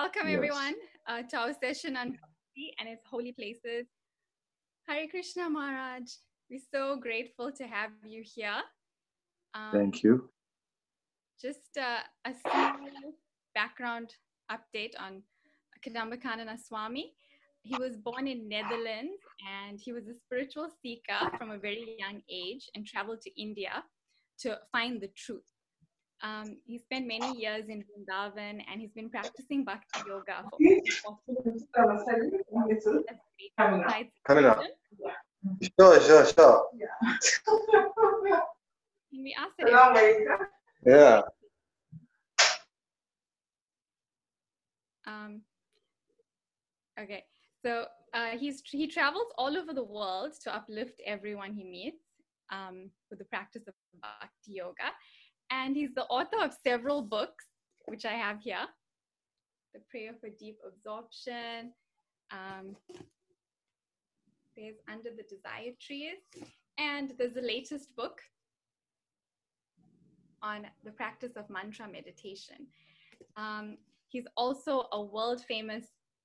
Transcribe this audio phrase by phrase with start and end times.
[0.00, 0.36] Welcome, yes.
[0.36, 0.74] everyone,
[1.08, 3.88] uh, to our session on Bhakti and its holy places.
[4.86, 6.04] Hare Krishna Maharaj,
[6.48, 8.62] we're so grateful to have you here.
[9.54, 10.30] Um, Thank you.
[11.42, 12.76] Just uh, a small
[13.56, 14.14] background
[14.52, 15.24] update on
[15.84, 17.14] Kadambakanana Swami.
[17.62, 19.18] He was born in Netherlands
[19.66, 23.82] and he was a spiritual seeker from a very young age and traveled to India
[24.42, 25.57] to find the truth.
[26.22, 31.18] Um, he spent many years in Vrindavan and he's been practicing bhakti yoga for
[34.26, 34.62] Coming up.
[35.78, 36.64] Sure, sure, sure.
[39.10, 40.28] Can we ask it?
[40.84, 41.22] Yeah.
[45.06, 45.40] Um,
[47.00, 47.24] okay,
[47.64, 52.04] so uh, he's he travels all over the world to uplift everyone he meets
[52.50, 54.90] um, with the practice of bhakti yoga,
[55.50, 57.44] and he's the author of several books,
[57.86, 58.66] which I have here.
[59.74, 61.72] The Prayer for Deep Absorption.
[62.30, 62.76] Um,
[64.56, 66.18] there's Under the Desire Trees,
[66.78, 68.20] and there's the latest book
[70.42, 72.66] on the practice of mantra meditation.
[73.36, 75.84] Um, he's also a world famous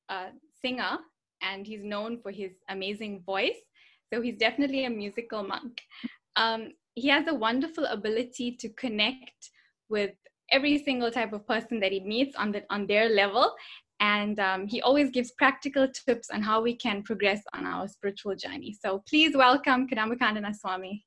[0.10, 0.30] uh,
[0.62, 0.98] singer,
[1.42, 3.60] and he's known for his amazing voice.
[4.12, 5.82] So he's definitely a musical monk.
[6.36, 9.52] Um, he has a wonderful ability to connect
[9.90, 10.12] with
[10.52, 13.54] every single type of person that he meets on the on their level.
[14.00, 18.36] And um, he always gives practical tips on how we can progress on our spiritual
[18.36, 18.76] journey.
[18.84, 21.06] So please welcome Kadambakanana swami.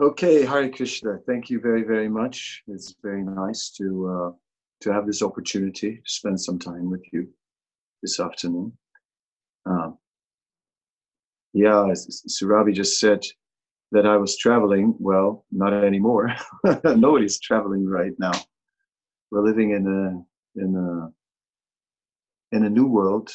[0.00, 1.18] Okay Hare Krishna.
[1.26, 2.62] Thank you very very much.
[2.68, 4.30] It's very nice to uh,
[4.82, 7.28] to have this opportunity to spend some time with you
[8.02, 8.72] this afternoon.
[9.64, 9.98] Um,
[11.52, 11.92] yeah,
[12.28, 13.20] Surabhi just said
[13.92, 14.94] that I was traveling.
[14.98, 16.34] Well, not anymore.
[16.84, 18.32] Nobody's traveling right now.
[19.30, 21.12] We're living in a in a
[22.56, 23.30] in a new world,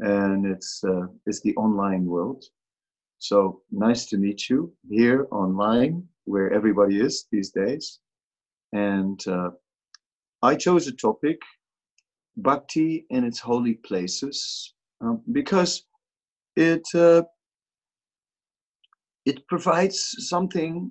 [0.00, 2.44] and it's uh, it's the online world.
[3.18, 7.98] So nice to meet you here online, where everybody is these days.
[8.72, 9.50] And uh,
[10.42, 11.40] I chose a topic,
[12.36, 15.84] bhakti and its holy places, um, because
[16.56, 17.22] it uh,
[19.28, 19.98] it provides
[20.30, 20.90] something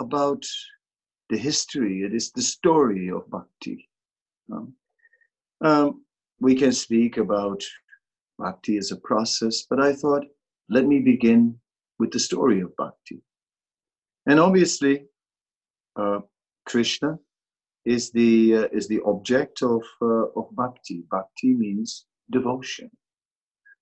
[0.00, 0.44] about
[1.30, 2.02] the history.
[2.02, 3.88] It is the story of bhakti.
[4.52, 4.74] Um,
[5.60, 6.04] um,
[6.40, 7.62] we can speak about
[8.36, 10.24] bhakti as a process, but I thought,
[10.68, 11.56] let me begin
[12.00, 13.22] with the story of bhakti.
[14.26, 15.06] And obviously,
[15.94, 16.20] uh,
[16.66, 17.16] Krishna
[17.84, 21.04] is the uh, is the object of uh, of bhakti.
[21.10, 22.90] Bhakti means devotion.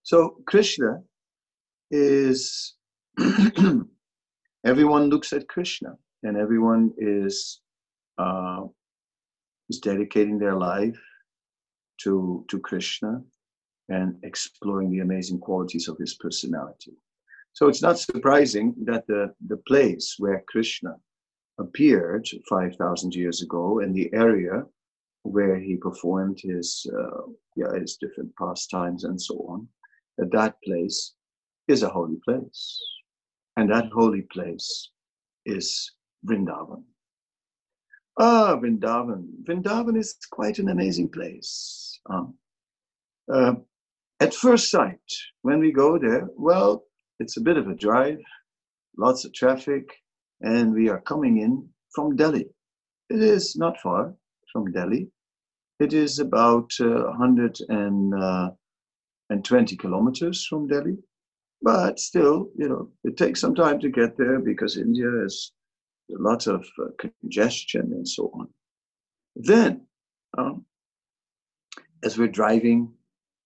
[0.03, 1.03] So Krishna
[1.91, 2.77] is
[4.65, 7.61] everyone looks at Krishna and everyone is
[8.19, 8.65] uh,
[9.69, 11.01] is dedicating their life
[12.03, 13.23] to to Krishna
[13.89, 16.93] and exploring the amazing qualities of his personality.
[17.53, 20.97] So it's not surprising that the, the place where Krishna
[21.59, 24.65] appeared 5,000 years ago and the area
[25.23, 27.23] where he performed his, uh,
[27.57, 29.69] yeah, his different pastimes and so on,
[30.19, 31.15] that that place
[31.69, 32.81] is a holy place.
[33.57, 34.91] And that holy place
[35.47, 35.93] is
[36.27, 36.83] Vrindavan.
[38.19, 39.27] Ah, Vrindavan.
[39.45, 41.99] Vrindavan is quite an amazing place.
[42.11, 42.35] Um,
[43.33, 43.55] uh,
[44.21, 45.01] at first sight,
[45.43, 46.85] when we go there, well,
[47.21, 48.19] it's a bit of a drive,
[48.97, 49.91] lots of traffic,
[50.41, 52.49] and we are coming in from Delhi.
[53.11, 54.15] It is not far
[54.53, 55.09] from Delhi.
[55.79, 60.97] It is about uh, 120 uh, kilometers from Delhi.
[61.67, 65.51] But still, you know, it takes some time to get there because India has
[66.17, 68.47] a lot of uh, congestion and so on.
[69.35, 69.85] Then,
[70.39, 70.65] um,
[72.05, 72.93] as we're driving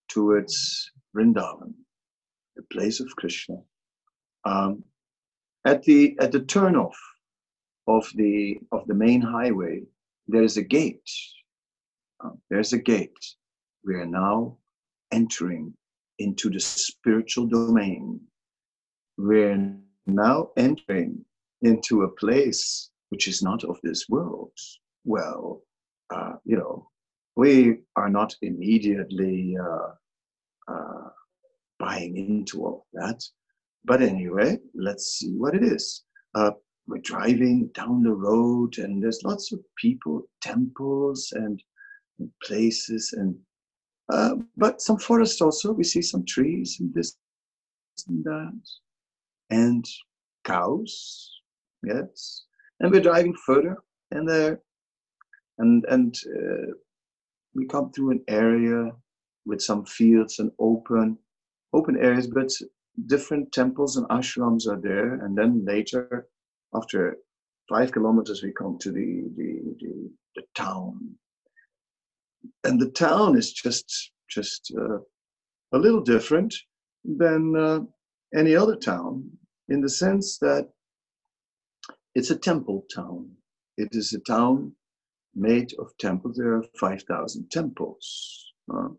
[0.07, 1.73] towards Vrindavan,
[2.55, 3.55] the place of Krishna,
[4.45, 4.83] um,
[5.65, 6.99] at the at the turnoff
[7.87, 9.81] of the of the main highway,
[10.27, 11.09] there is a gate.
[12.23, 13.25] Uh, there's a gate.
[13.83, 14.57] We are now
[15.11, 15.73] entering
[16.19, 18.19] into the spiritual domain.
[19.17, 19.75] We're
[20.07, 21.25] now entering
[21.61, 24.51] into a place which is not of this world.
[25.03, 25.61] Well,
[26.13, 26.89] uh, you know,
[27.35, 31.09] we are not immediately uh, uh,
[31.79, 33.21] buying into all that.
[33.83, 36.03] But anyway, let's see what it is.
[36.35, 36.51] Uh,
[36.87, 41.61] we're driving down the road, and there's lots of people, temples, and
[42.43, 43.35] places, and
[44.11, 45.71] uh, but some forest also.
[45.71, 47.17] We see some trees and this
[48.07, 48.61] and that,
[49.49, 49.85] and
[50.43, 51.31] cows.
[51.83, 52.45] Yes,
[52.79, 53.77] and we're driving further,
[54.11, 54.61] and there
[55.61, 56.73] and and uh,
[57.55, 58.91] we come through an area
[59.45, 61.17] with some fields and open
[61.73, 62.51] open areas, but
[63.05, 65.15] different temples and ashrams are there.
[65.23, 66.27] And then later,
[66.73, 67.17] after
[67.69, 69.49] five kilometers, we come to the the,
[69.79, 71.15] the, the town,
[72.63, 74.97] and the town is just just uh,
[75.73, 76.53] a little different
[77.03, 77.79] than uh,
[78.35, 79.29] any other town
[79.69, 80.69] in the sense that
[82.15, 83.29] it's a temple town.
[83.77, 84.73] It is a town
[85.35, 86.37] made of temples.
[86.37, 88.53] There are 5,000 temples.
[88.73, 88.89] Uh,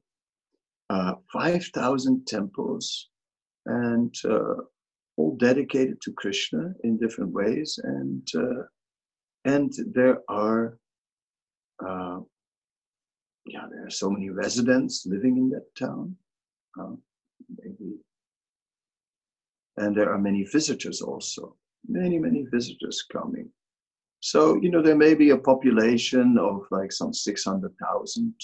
[0.91, 3.09] uh, 5,000 temples
[3.67, 4.55] and uh,
[5.17, 7.79] all dedicated to Krishna in different ways.
[7.83, 8.63] And, uh,
[9.45, 10.79] and there are,
[11.87, 12.21] uh,
[13.45, 16.17] yeah, there are so many residents living in that town.
[16.79, 16.95] Uh,
[17.59, 17.97] maybe.
[19.77, 21.57] And there are many visitors also,
[21.89, 23.49] many, many visitors coming.
[24.21, 28.35] So, you know, there may be a population of like some 600,000,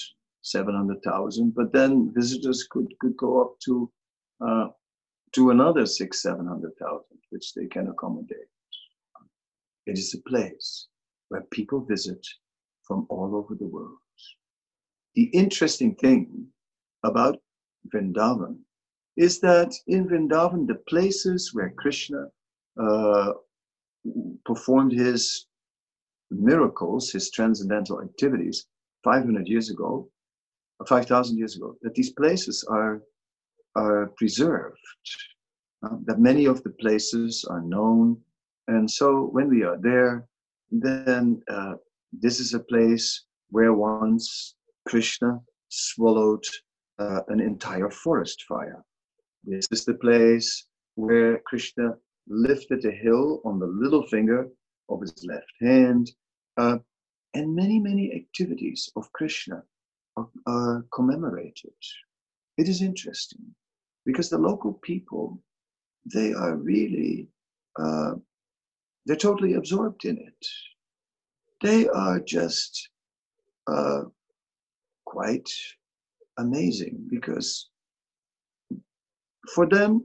[0.42, 3.90] 700,000, but then visitors could, could go up to,
[4.44, 4.68] uh,
[5.32, 8.48] to another six, 700,000, which they can accommodate.
[9.86, 10.88] It is a place
[11.28, 12.26] where people visit
[12.82, 13.98] from all over the world.
[15.18, 16.46] The interesting thing
[17.02, 17.40] about
[17.92, 18.60] Vrindavan
[19.16, 22.28] is that in Vrindavan, the places where Krishna
[22.80, 23.32] uh,
[24.44, 25.48] performed his
[26.30, 28.68] miracles, his transcendental activities,
[29.02, 30.08] 500 years ago,
[30.86, 33.02] 5,000 years ago, that these places are,
[33.74, 34.78] are preserved,
[35.82, 38.16] uh, that many of the places are known.
[38.68, 40.28] And so when we are there,
[40.70, 41.74] then uh,
[42.12, 44.54] this is a place where once
[44.88, 45.38] Krishna
[45.68, 46.44] swallowed
[46.98, 48.82] uh, an entire forest fire.
[49.44, 50.64] This is the place
[50.94, 51.94] where Krishna
[52.26, 54.48] lifted a hill on the little finger
[54.88, 56.10] of his left hand,
[56.56, 56.78] uh,
[57.34, 59.62] and many, many activities of Krishna
[60.16, 61.78] are, are commemorated.
[62.56, 63.44] It is interesting
[64.06, 65.38] because the local people,
[66.14, 67.28] they are really,
[67.78, 68.14] uh,
[69.04, 70.46] they're totally absorbed in it.
[71.60, 72.88] They are just
[73.66, 74.04] uh,
[75.08, 75.50] quite
[76.36, 77.70] amazing because
[79.54, 80.04] for them,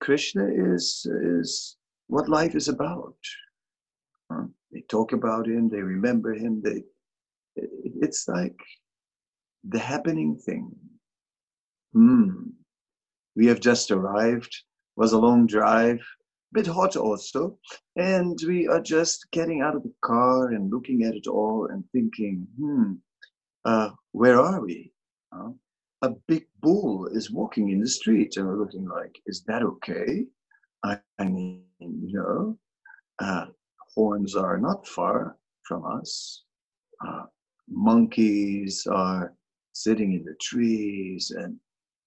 [0.00, 1.76] Krishna is, is
[2.06, 3.16] what life is about.
[4.72, 6.62] They talk about him, they remember him.
[6.62, 6.84] They,
[7.56, 8.58] it's like
[9.64, 10.70] the happening thing.
[11.92, 12.50] Hmm.
[13.34, 14.54] We have just arrived.
[14.96, 16.00] Was a long drive,
[16.52, 17.58] bit hot also,
[17.96, 21.84] and we are just getting out of the car and looking at it all and
[21.92, 22.94] thinking, hmm,
[23.64, 24.92] uh, where are we?
[25.32, 25.50] Uh,
[26.02, 30.24] a big bull is walking in the street, and we're looking like, is that okay?
[30.82, 32.58] I, I mean, you know,
[33.18, 33.46] uh,
[33.94, 36.44] horns are not far from us.
[37.06, 37.24] Uh,
[37.68, 39.34] monkeys are
[39.72, 41.56] sitting in the trees, and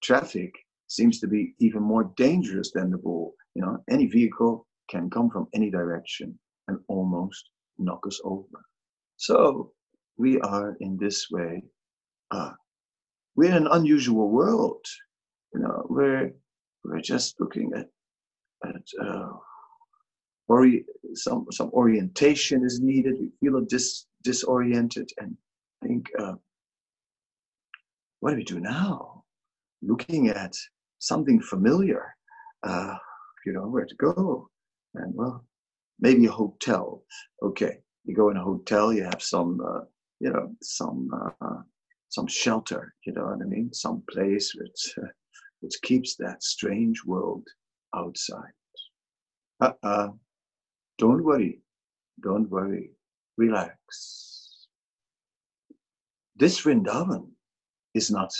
[0.02, 0.52] traffic
[0.88, 3.34] seems to be even more dangerous than the bull.
[3.54, 8.64] You know, any vehicle can come from any direction and almost knock us over.
[9.16, 9.72] So
[10.16, 11.62] we are in this way.
[12.30, 12.52] Uh,
[13.36, 14.84] we're in an unusual world.
[15.52, 16.32] You know, we're
[16.84, 17.88] we're just looking at
[18.64, 19.32] at uh,
[20.48, 20.84] ori-
[21.14, 23.14] some some orientation is needed.
[23.18, 25.36] We feel dis, disoriented and
[25.82, 26.34] think, uh,
[28.20, 29.24] what do we do now?
[29.82, 30.54] Looking at
[30.98, 32.14] something familiar,
[32.62, 32.96] uh,
[33.44, 34.48] you know, where to go,
[34.94, 35.44] and well,
[36.00, 37.02] maybe a hotel.
[37.42, 39.80] Okay, you go in a hotel, you have some, uh,
[40.24, 41.10] you know, some
[41.42, 41.60] uh,
[42.08, 42.94] some shelter.
[43.04, 43.72] You know what I mean?
[43.74, 45.08] Some place which uh,
[45.60, 47.46] which keeps that strange world
[47.94, 48.56] outside.
[49.60, 50.08] Uh-uh.
[50.98, 51.60] Don't worry.
[52.22, 52.92] Don't worry.
[53.36, 54.66] Relax.
[56.36, 57.26] This Vrindavan
[57.92, 58.32] is not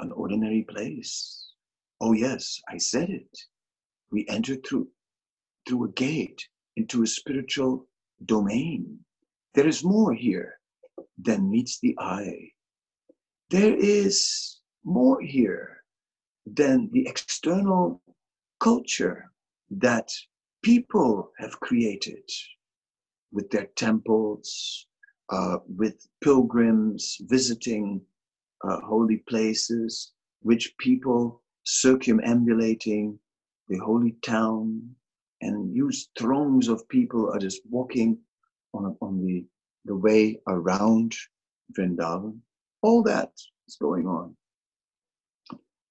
[0.00, 1.52] an ordinary place.
[2.00, 3.38] Oh, yes, I said it.
[4.10, 4.88] We enter through,
[5.66, 6.46] through a gate
[6.76, 7.86] into a spiritual
[8.24, 8.98] domain.
[9.54, 10.58] There is more here
[11.18, 12.50] than meets the eye.
[13.50, 15.82] There is more here
[16.46, 18.02] than the external
[18.60, 19.30] culture
[19.70, 20.10] that
[20.62, 22.28] people have created
[23.32, 24.86] with their temples,
[25.30, 28.00] uh, with pilgrims visiting
[28.64, 33.18] uh, holy places, which people circumambulating
[33.68, 34.82] the holy town,
[35.40, 38.18] and huge throngs of people are just walking
[38.72, 39.44] on, on the,
[39.86, 41.14] the way around
[41.72, 42.38] Vrindavan.
[42.82, 43.32] All that
[43.68, 44.36] is going on,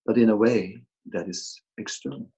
[0.06, 2.30] but in a way that is external.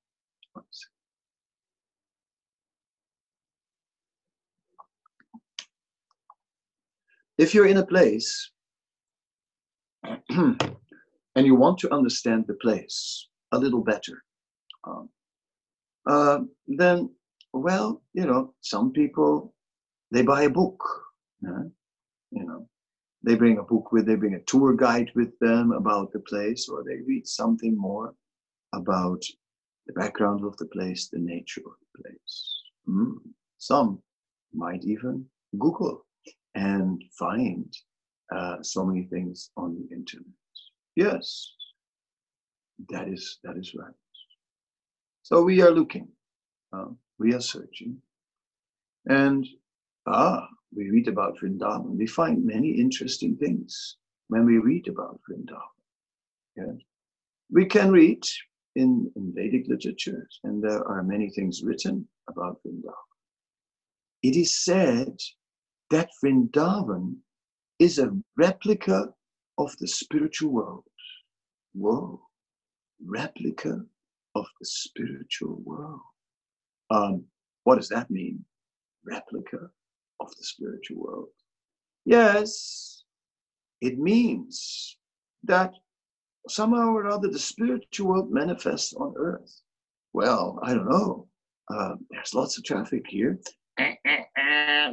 [7.38, 8.52] if you're in a place
[10.30, 10.58] and
[11.36, 14.24] you want to understand the place a little better,
[14.84, 15.10] um,
[16.08, 17.10] uh, then,
[17.54, 19.54] well, you know, some people
[20.12, 20.82] they buy a book.
[21.41, 21.63] Yeah?
[22.32, 22.67] You know,
[23.24, 26.70] they bring a book with, they bring a tour guide with them about the place,
[26.70, 28.13] or they read something more
[28.74, 29.24] about
[29.86, 32.62] the background of the place, the nature of the place.
[32.88, 33.15] Mm.
[33.58, 34.01] Some
[34.53, 35.25] might even
[35.58, 36.06] Google
[36.56, 37.74] and find
[38.34, 40.25] uh, so many things on the internet.
[40.96, 41.53] Yes,
[42.89, 43.94] that is that is right.
[45.24, 46.08] So we are looking,
[46.74, 46.88] uh,
[47.20, 48.01] we are searching,
[49.06, 49.46] and
[50.08, 51.97] ah, we read about Vrindavan.
[51.97, 53.97] We find many interesting things
[54.27, 55.62] when we read about Vrindavan.
[56.55, 56.75] Yes.
[57.50, 58.24] We can read
[58.75, 62.93] in, in Vedic literature, and there are many things written about Vrindavan.
[64.24, 65.17] It is said
[65.89, 67.15] that Vrindavan
[67.79, 69.13] is a replica
[69.57, 70.83] of the spiritual world.
[71.74, 72.21] Whoa,
[73.05, 73.81] replica
[74.36, 76.01] of the spiritual world.
[76.89, 77.25] Um,
[77.63, 78.43] what does that mean?
[79.05, 79.69] Replica
[80.19, 81.29] of the spiritual world.
[82.05, 83.03] Yes,
[83.81, 84.97] it means
[85.43, 85.74] that
[86.50, 89.62] somehow or other the spiritual world manifests on earth.
[90.13, 91.27] Well, I don't know.
[91.74, 93.39] Uh, there's lots of traffic here.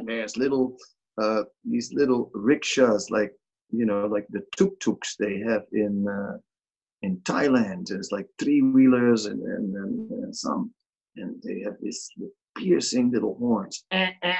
[0.05, 0.77] There's little
[1.21, 3.31] uh, these little rickshaws, like
[3.71, 6.37] you know, like the tuk-tuks they have in uh,
[7.01, 7.87] in Thailand.
[7.87, 10.71] There's like three wheelers and, and, and, and some,
[11.15, 12.09] and they have this
[12.55, 13.83] piercing little horns.
[13.91, 14.33] Eh, eh,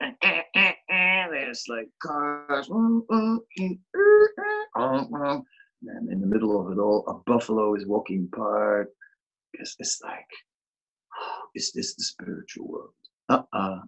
[0.00, 2.68] eh, and it's like cars.
[2.68, 5.42] Mm, mm, mm,
[5.86, 8.82] and in the middle of it all, a buffalo is walking by.
[9.52, 10.28] Because it's like,
[11.54, 12.94] is this the spiritual world?
[13.28, 13.80] Uh-uh.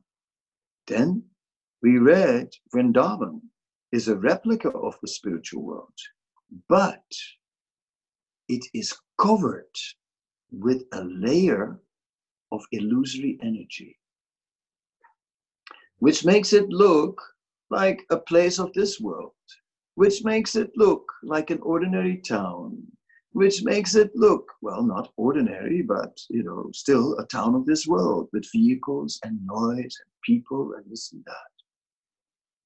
[0.87, 1.23] Then
[1.83, 3.41] we read Vrindavan
[3.93, 5.99] is a replica of the spiritual world,
[6.69, 7.05] but
[8.49, 9.77] it is covered
[10.51, 11.81] with a layer
[12.53, 13.97] of illusory energy,
[15.99, 17.21] which makes it look
[17.71, 19.33] like a place of this world,
[19.95, 22.83] which makes it look like an ordinary town,
[23.33, 27.87] which makes it look, well, not ordinary, but, you know, still a town of this
[27.87, 31.53] world with vehicles and noise and people and this and that.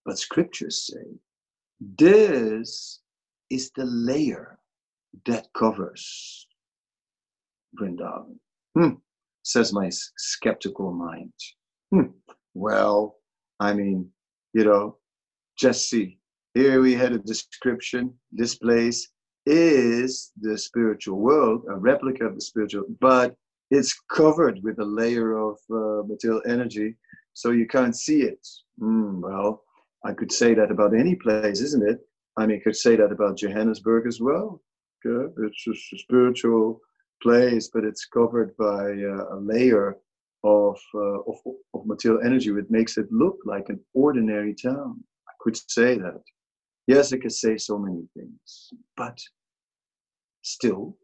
[0.04, 1.18] But scriptures say
[1.98, 3.00] this
[3.50, 4.58] is the layer
[5.26, 6.46] that covers
[7.78, 8.38] Vrindavan.
[8.74, 8.94] Hmm,
[9.44, 11.32] says my skeptical mind.
[11.92, 12.10] Hmm,
[12.54, 13.16] well,
[13.60, 14.10] I mean,
[14.52, 14.96] you know,
[15.56, 16.18] just see.
[16.54, 18.14] Here we had a description.
[18.32, 19.08] This place
[19.46, 23.36] is the spiritual world, a replica of the spiritual, but
[23.70, 26.96] it's covered with a layer of uh, material energy,
[27.34, 28.46] so you can't see it.
[28.80, 29.62] Mm, well,
[30.04, 31.98] I could say that about any place, isn't it?
[32.36, 34.62] I mean, I could say that about Johannesburg as well.
[35.04, 35.32] Okay?
[35.38, 36.80] It's just a spiritual
[37.23, 39.97] place, but it's covered by uh, a layer
[40.42, 41.37] of, uh, of,
[41.75, 45.02] of material energy, which makes it look like an ordinary town.
[45.28, 46.23] I could say that.
[46.87, 49.18] Yes, I could say so many things, but
[50.42, 50.99] still,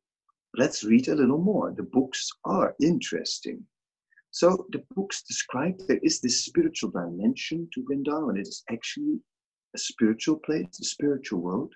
[0.58, 1.72] let's read a little more.
[1.74, 3.64] The books are interesting.
[4.30, 8.38] So the books describe there is this spiritual dimension to Vrindavan.
[8.38, 9.20] It is actually
[9.74, 11.72] a spiritual place, the spiritual world,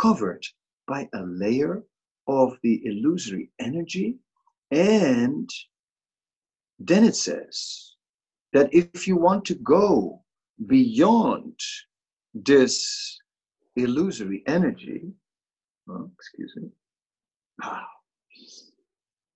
[0.00, 0.44] covered
[0.86, 1.84] by a layer
[2.26, 4.16] of the illusory energy.
[4.70, 5.48] And
[6.78, 7.94] then it says
[8.52, 10.22] that if you want to go
[10.66, 11.58] beyond
[12.34, 13.18] this
[13.76, 15.12] illusory energy,
[15.88, 16.68] oh, excuse me,
[17.62, 17.86] ah,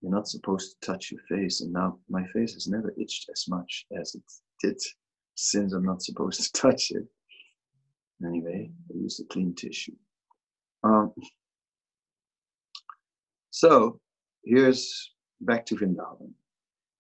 [0.01, 3.47] you're not supposed to touch your face, and now my face has never itched as
[3.49, 4.23] much as it
[4.63, 4.81] did
[5.35, 7.05] since I'm not supposed to touch it.
[8.25, 9.95] Anyway, I use a clean tissue.
[10.83, 11.13] Um,
[13.59, 13.99] so
[14.45, 15.11] here's
[15.41, 16.31] back to Vrindavan.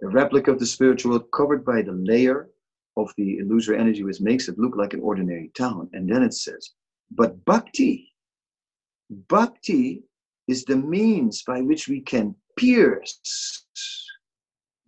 [0.02, 2.48] A replica of the spiritual world covered by the layer
[2.96, 5.88] of the illusory energy which makes it look like an ordinary town.
[5.92, 6.70] And then it says,
[7.12, 8.12] but bhakti,
[9.08, 10.02] bhakti
[10.48, 13.64] is the means by which we can pierce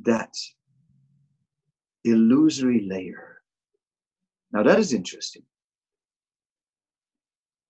[0.00, 0.34] that
[2.04, 3.42] illusory layer.
[4.50, 5.44] Now that is interesting.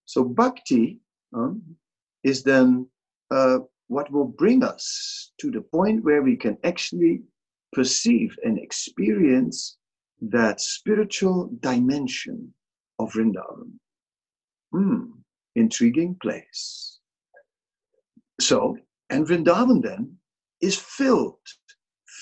[0.06, 1.00] So bhakti
[1.34, 1.76] um,
[2.24, 2.86] is then
[3.30, 3.58] uh,
[3.90, 7.20] what will bring us to the point where we can actually
[7.72, 9.78] perceive and experience
[10.20, 12.54] that spiritual dimension
[13.00, 13.72] of Vrindavan.
[14.72, 15.06] Hmm,
[15.56, 17.00] intriguing place.
[18.40, 18.76] So,
[19.10, 20.16] and Vrindavan then
[20.60, 21.44] is filled,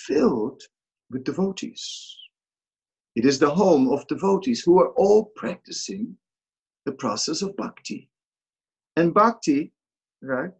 [0.06, 0.62] filled
[1.10, 2.16] with devotees.
[3.14, 6.16] It is the home of devotees who are all practicing
[6.86, 8.08] the process of bhakti.
[8.96, 9.74] And bhakti,
[10.22, 10.52] right,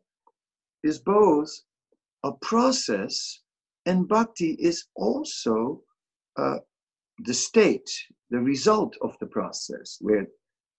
[0.83, 1.51] is both
[2.25, 3.41] a process
[3.87, 5.83] and bhakti is also
[6.37, 6.59] uh,
[7.25, 7.91] the state,
[8.31, 10.27] the result of the process, where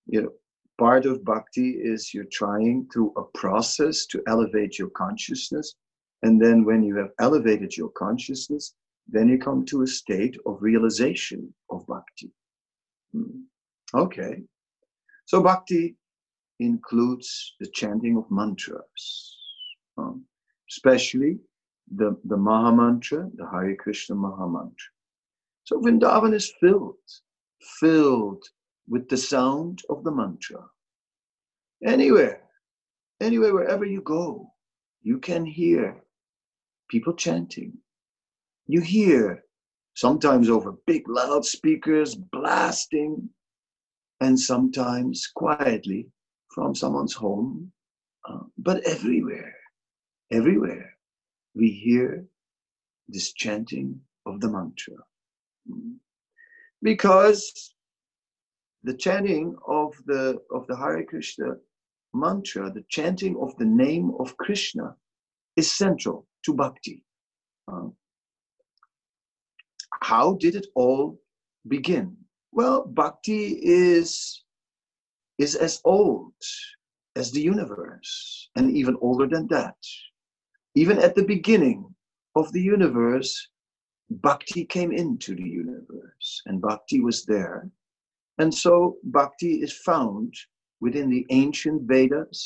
[0.06, 0.32] you know
[0.78, 5.76] part of bhakti is you're trying through a process to elevate your consciousness,
[6.24, 8.76] and then when you have elevated your consciousness,
[9.08, 12.32] then you come to a state of realization of bhakti.
[13.12, 13.42] Hmm.
[13.94, 14.44] Okay,
[15.26, 15.96] so bhakti
[16.60, 19.39] includes the chanting of mantras,
[20.00, 20.24] um,
[20.70, 21.40] especially
[21.96, 24.92] the, the Maha Mantra, the Hare Krishna Maha Mantra.
[25.64, 26.96] So Vrindavan is filled,
[27.80, 28.44] filled
[28.88, 30.64] with the sound of the mantra.
[31.86, 32.42] Anywhere,
[33.22, 34.52] anywhere, wherever you go,
[35.02, 36.04] you can hear
[36.90, 37.74] people chanting.
[38.68, 39.44] You hear
[39.94, 43.30] sometimes over big loudspeakers blasting,
[44.22, 46.08] and sometimes quietly
[46.54, 47.72] from someone's home,
[48.28, 49.56] uh, but everywhere,
[50.32, 50.94] everywhere
[51.56, 52.26] we hear
[53.08, 54.96] this chanting of the mantra.
[56.82, 57.74] Because
[58.84, 61.56] the chanting of the of the Hare Krishna
[62.14, 64.96] mantra, the chanting of the name of Krishna,
[65.56, 67.04] is central to bhakti.
[67.68, 67.90] Uh,
[70.02, 71.20] how did it all
[71.68, 72.16] begin?
[72.52, 74.44] Well, bhakti is
[75.38, 76.34] is as old
[77.16, 79.76] as the universe, and even older than that.
[80.80, 81.94] Even at the beginning
[82.38, 83.50] of the universe,
[84.10, 87.70] bhakti came into the universe, and bhakti was there.
[88.38, 90.34] And so bhakti is found
[90.80, 92.40] within the ancient Vedas,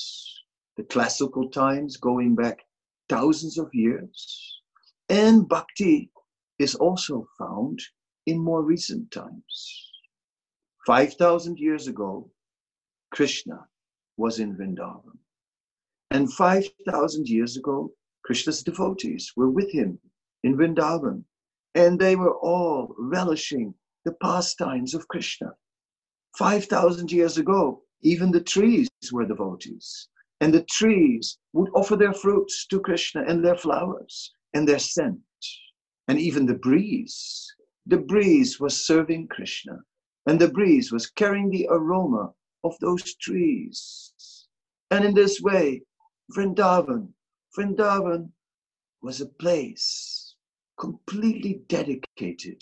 [0.77, 2.57] the classical times going back
[3.07, 4.15] thousands of years.
[5.09, 6.09] And bhakti
[6.57, 7.79] is also found
[8.25, 9.91] in more recent times.
[10.87, 12.31] 5,000 years ago,
[13.11, 13.59] Krishna
[14.17, 15.19] was in Vrindavan.
[16.09, 19.99] And 5,000 years ago, Krishna's devotees were with him
[20.43, 21.23] in Vrindavan,
[21.75, 23.73] and they were all relishing
[24.05, 25.51] the pastimes of Krishna.
[26.37, 30.09] 5,000 years ago, even the trees were devotees,
[30.41, 35.19] and the trees would offer their fruits to Krishna and their flowers and their scent.
[36.07, 37.47] And even the breeze,
[37.85, 39.79] the breeze was serving Krishna,
[40.25, 42.33] and the breeze was carrying the aroma
[42.63, 44.13] of those trees.
[44.91, 45.81] And in this way,
[46.35, 47.09] Vrindavan,
[47.55, 48.29] Vrindavan
[49.01, 50.35] was a place
[50.79, 52.61] completely dedicated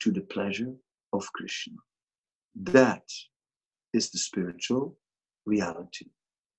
[0.00, 0.74] to the pleasure
[1.12, 1.76] of Krishna.
[2.54, 3.08] That
[3.92, 4.96] is the spiritual
[5.46, 6.06] reality.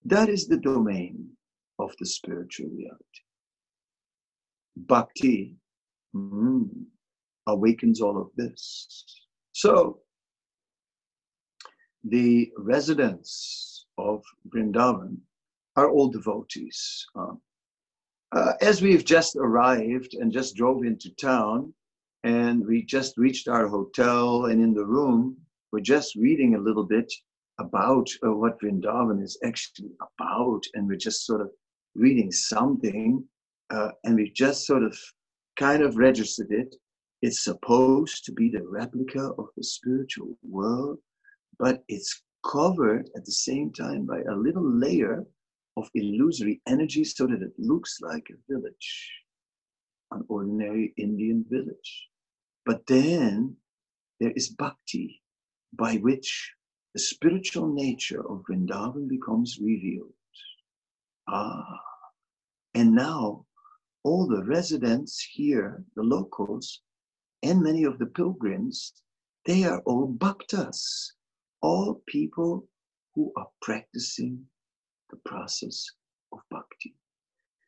[0.05, 1.29] That is the domain
[1.77, 3.23] of the spiritual reality.
[4.75, 5.55] Bhakti
[6.15, 6.69] mm,
[7.45, 9.05] awakens all of this.
[9.51, 9.99] So,
[12.03, 15.17] the residents of Vrindavan
[15.75, 17.05] are all devotees.
[17.15, 17.33] Uh,
[18.37, 21.73] uh, as we've just arrived and just drove into town,
[22.23, 25.35] and we just reached our hotel, and in the room,
[25.71, 27.11] we're just reading a little bit
[27.59, 31.49] about uh, what Vrindavan is actually about, and we're just sort of
[31.95, 33.23] reading something,
[33.71, 34.95] uh, and we just sort of
[35.57, 36.75] kind of registered it.
[37.23, 40.99] It's supposed to be the replica of the spiritual world,
[41.57, 45.25] but it's covered at the same time by a little layer
[45.77, 49.11] of illusory energy so that it looks like a village,
[50.11, 52.09] an ordinary Indian village.
[52.65, 53.55] But then
[54.19, 55.21] there is bhakti,
[55.73, 56.51] by which
[56.93, 60.13] the spiritual nature of Vrindavan becomes revealed.
[61.29, 61.79] Ah,
[62.73, 63.45] and now
[64.03, 66.81] all the residents here, the locals,
[67.43, 68.93] and many of the pilgrims,
[69.45, 71.13] they are all bhaktas
[71.61, 72.67] all people
[73.15, 74.45] who are practicing
[75.09, 75.85] the process
[76.31, 76.93] of bhakti.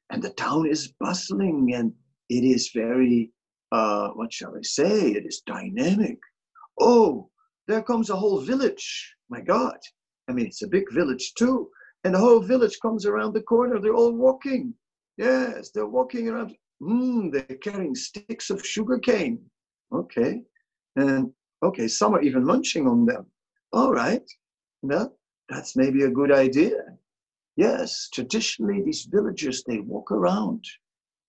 [0.10, 1.94] And the town is bustling and
[2.30, 3.32] it is very,
[3.72, 6.20] uh, what shall I say, it is dynamic.
[6.80, 7.30] Oh,
[7.68, 9.16] there comes a whole village.
[9.30, 9.78] My God.
[10.28, 11.70] I mean, it's a big village too.
[12.04, 13.80] And the whole village comes around the corner.
[13.80, 14.74] They're all walking.
[15.18, 16.56] Yes, they're walking around.
[16.82, 19.40] Mm, they're carrying sticks of sugar cane.
[19.92, 20.42] Okay.
[20.96, 21.32] And
[21.64, 23.26] okay, some are even munching on them.
[23.72, 24.24] All right,
[24.82, 25.16] well,
[25.50, 26.78] that's maybe a good idea.
[27.60, 30.64] Yes, traditionally, these villagers, they walk around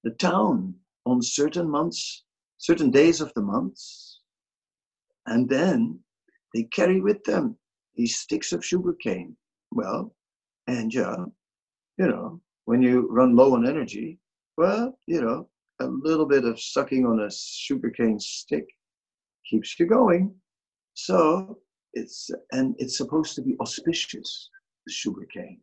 [0.05, 2.23] the town on certain months,
[2.57, 4.21] certain days of the months,
[5.27, 5.99] and then
[6.55, 7.57] they carry with them
[7.97, 9.37] these sticks of sugarcane.
[9.73, 10.15] Well,
[10.69, 11.17] and yeah,
[11.99, 14.21] you know, when you run low on energy,
[14.57, 15.49] well, you know,
[15.81, 18.69] a little bit of sucking on a sugarcane stick
[19.51, 20.33] keeps you going.
[20.95, 21.59] So
[21.95, 24.49] it's and it's supposed to be auspicious,
[24.87, 25.61] the sugar cane.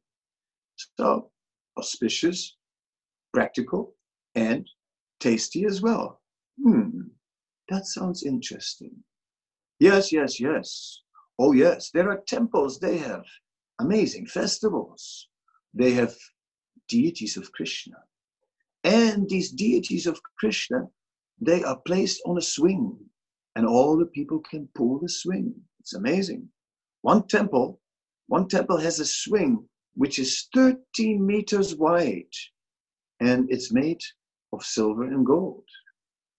[0.99, 1.31] So
[1.77, 2.55] auspicious,
[3.33, 3.95] practical,
[4.35, 4.67] and
[5.19, 6.21] tasty as well.
[6.61, 7.01] Hmm,
[7.69, 8.91] that sounds interesting.
[9.79, 11.01] Yes, yes, yes.
[11.39, 13.23] Oh, yes, there are temples, they have
[13.79, 15.27] amazing festivals.
[15.73, 16.15] They have
[16.87, 17.97] deities of Krishna.
[18.83, 20.87] And these deities of Krishna,
[21.39, 22.97] they are placed on a swing,
[23.55, 25.53] and all the people can pull the swing.
[25.79, 26.49] It's amazing.
[27.01, 27.79] One temple,
[28.27, 32.35] one temple has a swing which is 30 meters wide,
[33.19, 33.99] and it's made
[34.53, 35.63] of silver and gold.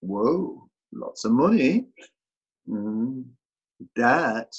[0.00, 1.86] Whoa, lots of money.
[2.68, 3.24] Mm,
[3.96, 4.54] that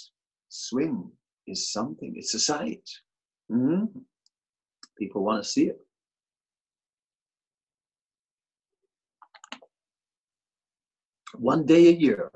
[0.50, 1.10] swing
[1.48, 2.88] is something, it's a sight.
[3.50, 3.88] Mm,
[4.98, 5.80] people want to see it.
[11.36, 12.32] One day a year,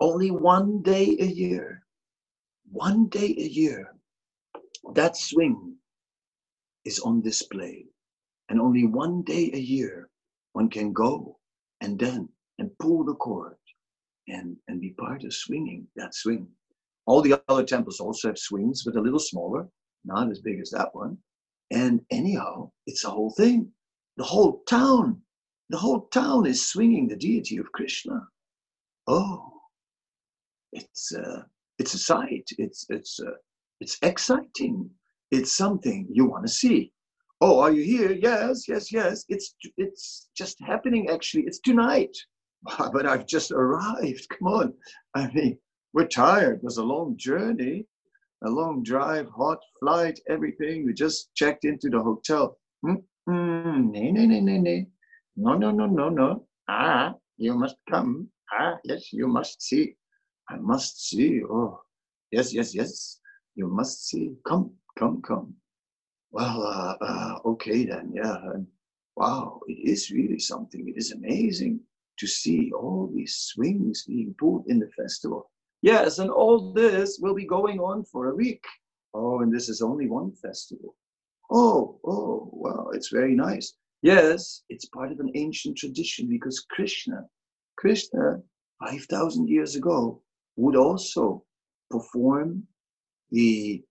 [0.00, 1.82] only one day a year,
[2.70, 3.95] one day a year,
[4.94, 5.76] that swing
[6.84, 7.86] is on display.
[8.48, 10.08] And only one day a year,
[10.52, 11.38] one can go
[11.80, 13.56] and then and pull the cord
[14.28, 16.48] and, and be part of swinging that swing.
[17.06, 19.68] All the other temples also have swings, but a little smaller,
[20.04, 21.18] not as big as that one.
[21.70, 23.70] And anyhow, it's a whole thing.
[24.16, 25.20] The whole town,
[25.68, 28.20] the whole town is swinging the deity of Krishna.
[29.06, 29.52] Oh,
[30.72, 31.42] it's uh,
[31.78, 32.48] it's a sight.
[32.58, 33.30] It's it's uh,
[33.80, 34.90] it's exciting.
[35.30, 36.92] It's something you want to see.
[37.40, 38.12] Oh, are you here?
[38.12, 39.24] Yes, yes, yes.
[39.28, 41.10] It's it's just happening.
[41.10, 42.16] Actually, it's tonight.
[42.92, 44.26] But I've just arrived.
[44.38, 44.74] Come on.
[45.14, 45.58] I mean,
[45.92, 46.56] we're tired.
[46.58, 47.86] It was a long journey,
[48.44, 50.84] a long drive, hot flight, everything.
[50.86, 52.58] We just checked into the hotel.
[52.82, 54.86] Nay, nay, nay, nay.
[55.36, 56.46] No, no, no, no, no.
[56.68, 58.28] Ah, you must come.
[58.52, 59.94] Ah, yes, you must see.
[60.48, 61.42] I must see.
[61.44, 61.80] Oh,
[62.30, 63.20] yes, yes, yes.
[63.56, 64.36] You must see.
[64.46, 65.54] Come, come, come.
[66.30, 68.12] Well, uh, uh, okay then.
[68.14, 68.36] Yeah.
[68.54, 68.66] And
[69.16, 70.86] wow, it is really something.
[70.88, 71.80] It is amazing
[72.18, 75.50] to see all these swings being pulled in the festival.
[75.82, 78.64] Yes, and all this will be going on for a week.
[79.14, 80.94] Oh, and this is only one festival.
[81.50, 83.74] Oh, oh, wow, it's very nice.
[84.02, 87.24] Yes, it's part of an ancient tradition because Krishna,
[87.78, 88.42] Krishna,
[88.80, 90.20] 5,000 years ago,
[90.56, 91.44] would also
[91.90, 92.66] perform
[93.30, 93.82] the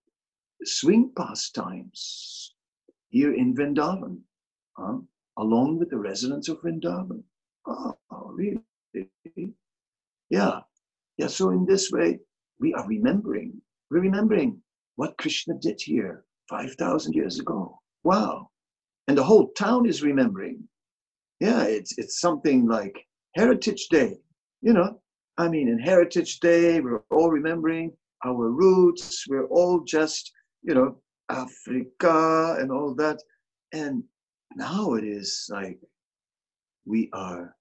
[0.64, 2.54] swing pastimes
[3.08, 4.20] here in Vrindavan,
[5.38, 7.22] along with the residents of Vrindavan.
[7.66, 7.96] Oh,
[8.32, 8.58] really?
[10.30, 10.60] Yeah.
[11.18, 11.26] Yeah.
[11.26, 12.18] So in this way,
[12.60, 13.60] we are remembering.
[13.90, 14.60] We're remembering
[14.96, 17.80] what Krishna did here 5,000 years ago.
[18.04, 18.50] Wow.
[19.08, 20.62] And the whole town is remembering.
[21.40, 24.18] Yeah, it's, it's something like Heritage Day.
[24.62, 25.00] You know,
[25.38, 27.92] I mean, in Heritage Day, we're all remembering
[28.26, 29.24] our roots.
[29.28, 33.22] We're all just, you know, Africa and all that.
[33.72, 34.04] And
[34.54, 35.78] now it is like
[36.84, 37.54] we are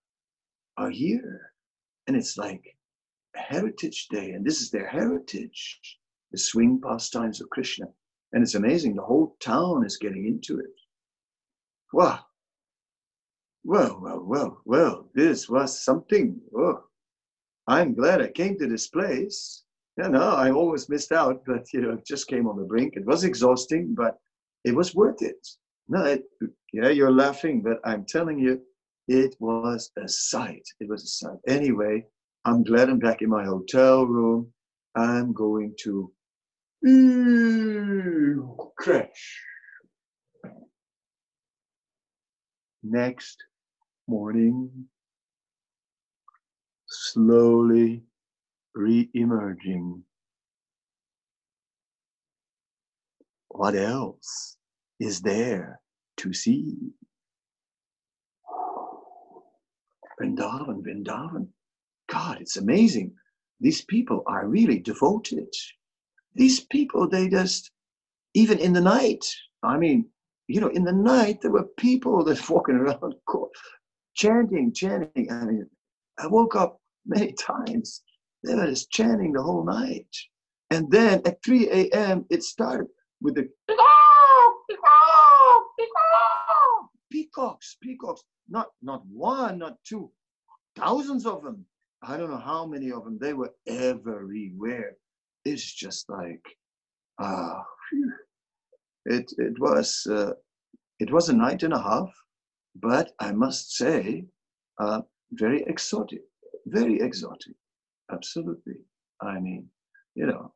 [0.77, 1.51] are here.
[2.07, 2.75] And it's like
[3.35, 5.79] Heritage Day, and this is their heritage,
[6.31, 7.87] the swing pastimes of Krishna.
[8.33, 10.73] And it's amazing, the whole town is getting into it.
[11.93, 12.19] Wow.
[13.63, 16.39] Well, well, well, well, this was something.
[16.55, 16.83] Oh,
[17.67, 19.63] I'm glad I came to this place.
[19.97, 22.95] Yeah, no, I always missed out, but you know, just came on the brink.
[22.97, 24.19] It was exhausting, but
[24.65, 25.47] it was worth it.
[25.87, 26.23] No, it,
[26.73, 28.61] yeah, you're laughing, but I'm telling you,
[29.07, 30.63] it was a sight.
[30.79, 31.37] It was a sight.
[31.47, 32.05] Anyway,
[32.43, 34.51] I'm glad I'm back in my hotel room.
[34.95, 36.11] I'm going to
[36.85, 39.41] mm, crash.
[42.83, 43.37] Next
[44.07, 44.87] morning,
[46.87, 48.03] slowly
[48.75, 50.03] re-emerging.
[53.49, 54.57] What else
[54.99, 55.79] is there
[56.17, 56.75] to see?
[60.19, 61.47] Vrindavan, Vrindavan.
[62.09, 63.13] God, it's amazing.
[63.59, 65.47] These people are really devoted.
[66.35, 67.71] These people, they just,
[68.33, 69.25] even in the night,
[69.63, 70.05] I mean,
[70.47, 73.15] you know, in the night, there were people that walking around
[74.15, 75.31] chanting, chanting.
[75.31, 75.69] I mean,
[76.19, 78.01] I woke up many times.
[78.45, 80.07] They were just chanting the whole night.
[80.71, 82.87] And then at 3 a.m., it started
[83.21, 83.49] with the
[87.11, 90.11] peacocks, peacocks not not one, not two,
[90.75, 91.65] thousands of them.
[92.01, 93.17] I don't know how many of them.
[93.19, 94.97] They were everywhere.
[95.43, 96.45] It's just like,
[97.19, 97.63] ah, uh,
[99.05, 100.33] it it was uh,
[100.99, 102.11] it was a night and a half,
[102.75, 104.25] but I must say,
[104.79, 106.21] uh, very exotic,
[106.67, 107.55] very exotic,
[108.11, 108.75] absolutely.
[109.21, 109.67] I mean,
[110.15, 110.53] you know,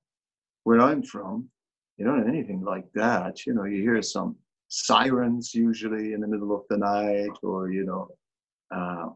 [0.63, 1.49] where I'm from,
[1.97, 3.45] you don't have anything like that.
[3.45, 4.35] You know, you hear some
[4.69, 8.07] sirens usually in the middle of the night, or you know,
[8.73, 9.09] uh,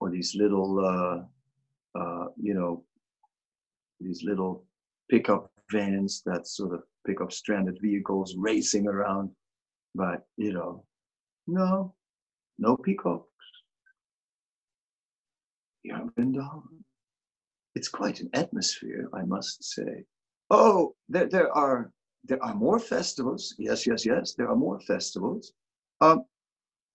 [0.00, 2.84] or these little, uh, uh, you know,
[4.00, 4.64] these little
[5.10, 9.30] pickup vans that sort of pick up stranded vehicles racing around.
[9.94, 10.84] But you know,
[11.46, 11.94] no,
[12.58, 13.28] no peacocks.
[15.88, 16.62] Yarmandal.
[17.74, 20.04] It's quite an atmosphere, I must say.
[20.50, 21.90] Oh, there, there are
[22.24, 23.54] there are more festivals.
[23.58, 24.34] Yes, yes, yes.
[24.34, 25.52] There are more festivals.
[26.00, 26.24] Um,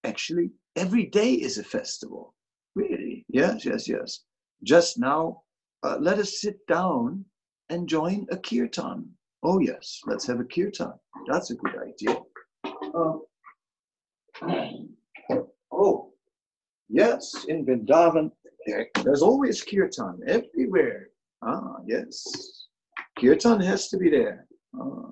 [0.04, 2.34] actually, every day is a festival.
[2.75, 3.25] Really?
[3.30, 4.21] Yes, yes, yes.
[4.63, 5.43] Just now,
[5.84, 7.25] uh, let us sit down
[7.69, 9.10] and join a kirtan.
[9.43, 10.93] Oh yes, let's have a kirtan.
[11.27, 12.17] That's a good idea.
[12.93, 13.21] Um,
[15.71, 16.13] oh,
[16.89, 18.32] yes, in Vrindavan,
[18.65, 21.10] there, there's always kirtan everywhere.
[21.43, 22.67] Ah, yes.
[23.19, 24.47] Kirtan has to be there.
[24.80, 25.12] Ah.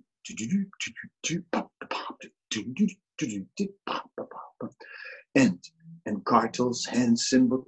[5.35, 5.59] And
[6.05, 7.65] and kartals, hand cymbal,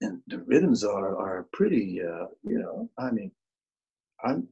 [0.00, 2.00] and the rhythms are are pretty.
[2.02, 3.32] Uh, you know, I mean,
[4.24, 4.48] I'm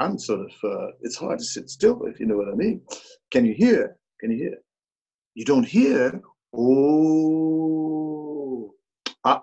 [0.00, 0.52] I'm sort of.
[0.64, 2.80] Uh, it's hard to sit still if you know what I mean.
[3.30, 3.96] Can you hear?
[4.18, 4.56] Can you hear?
[5.34, 6.20] You don't hear?
[6.54, 7.54] Oh,
[9.24, 9.40] I,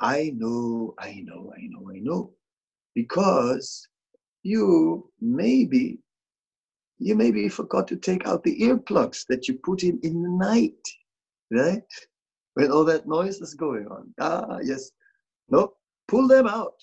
[0.00, 2.32] I know, I know, I know, I know,
[2.94, 3.86] because
[4.42, 5.98] you maybe
[6.98, 10.88] you maybe forgot to take out the earplugs that you put in in the night,
[11.50, 11.82] right?
[12.54, 14.14] When all that noise is going on.
[14.20, 14.92] Ah, yes.
[15.48, 15.74] No,
[16.08, 16.74] pull them out.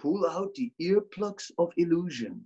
[0.00, 2.42] Pull out the earplugs of illusion.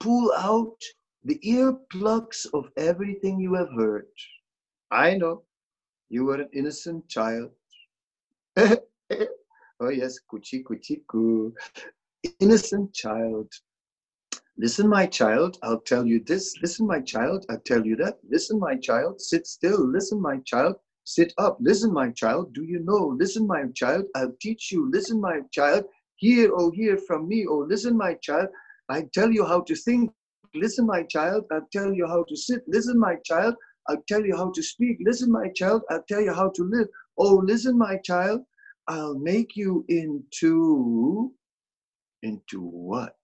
[0.00, 0.76] Pull out
[1.24, 4.06] the earplugs of everything you have heard.
[4.90, 5.42] I know
[6.10, 7.50] you were an innocent child.
[8.58, 11.54] oh yes, kuchi kuchi ku.
[12.40, 13.48] Innocent child
[14.56, 16.54] Listen, my child, I'll tell you this.
[16.62, 18.18] Listen, my child, I'll tell you that.
[18.30, 19.84] Listen, my child, sit still.
[19.84, 21.58] Listen, my child, sit up.
[21.60, 23.16] Listen, my child, do you know?
[23.18, 24.88] Listen, my child, I'll teach you.
[24.92, 25.86] Listen, my child,
[26.20, 27.46] hear, oh, hear from me.
[27.48, 28.50] Oh, listen, my child,
[28.90, 30.12] I tell you how to think.
[30.54, 32.62] Listen, my child, I'll tell you how to sit.
[32.68, 33.56] Listen, my child,
[33.88, 34.98] I'll tell you how to speak.
[35.04, 36.88] Listen, my child, I'll tell you how to live.
[37.18, 38.42] Oh, listen, my child,
[38.88, 41.32] I'll make you into,
[42.22, 43.14] into what?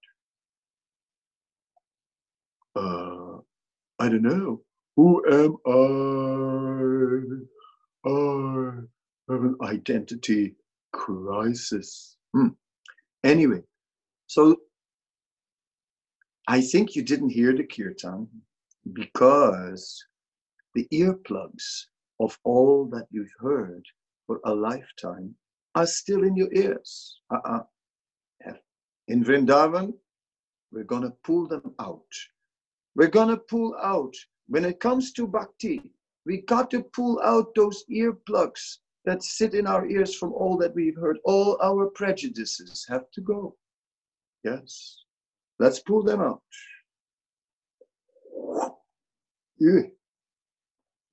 [2.76, 3.38] uh,
[3.98, 4.60] I don't know.
[4.96, 5.72] Who am I?
[8.08, 10.54] I have an identity
[10.92, 12.16] crisis.
[12.34, 12.48] Hmm.
[13.26, 13.60] Anyway,
[14.28, 14.56] so
[16.46, 18.28] I think you didn't hear the kirtan
[18.92, 20.04] because
[20.76, 21.86] the earplugs
[22.20, 23.84] of all that you've heard
[24.28, 25.34] for a lifetime
[25.74, 27.20] are still in your ears.
[27.34, 27.64] Uh-uh.
[29.08, 29.92] In Vrindavan,
[30.70, 32.12] we're going to pull them out
[32.94, 34.14] We're going to pull out.
[34.48, 35.92] When it comes to bhakti,
[36.26, 40.74] we got to pull out those earplugs that sit in our ears from all that
[40.74, 41.18] we've heard.
[41.24, 43.56] All our prejudices have to go.
[44.44, 45.04] Yes.
[45.58, 46.42] Let's pull them out.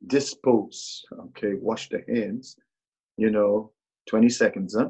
[0.08, 1.04] Dispose.
[1.28, 2.58] Okay, wash the hands.
[3.16, 3.72] You know,
[4.10, 4.90] 20 seconds, huh?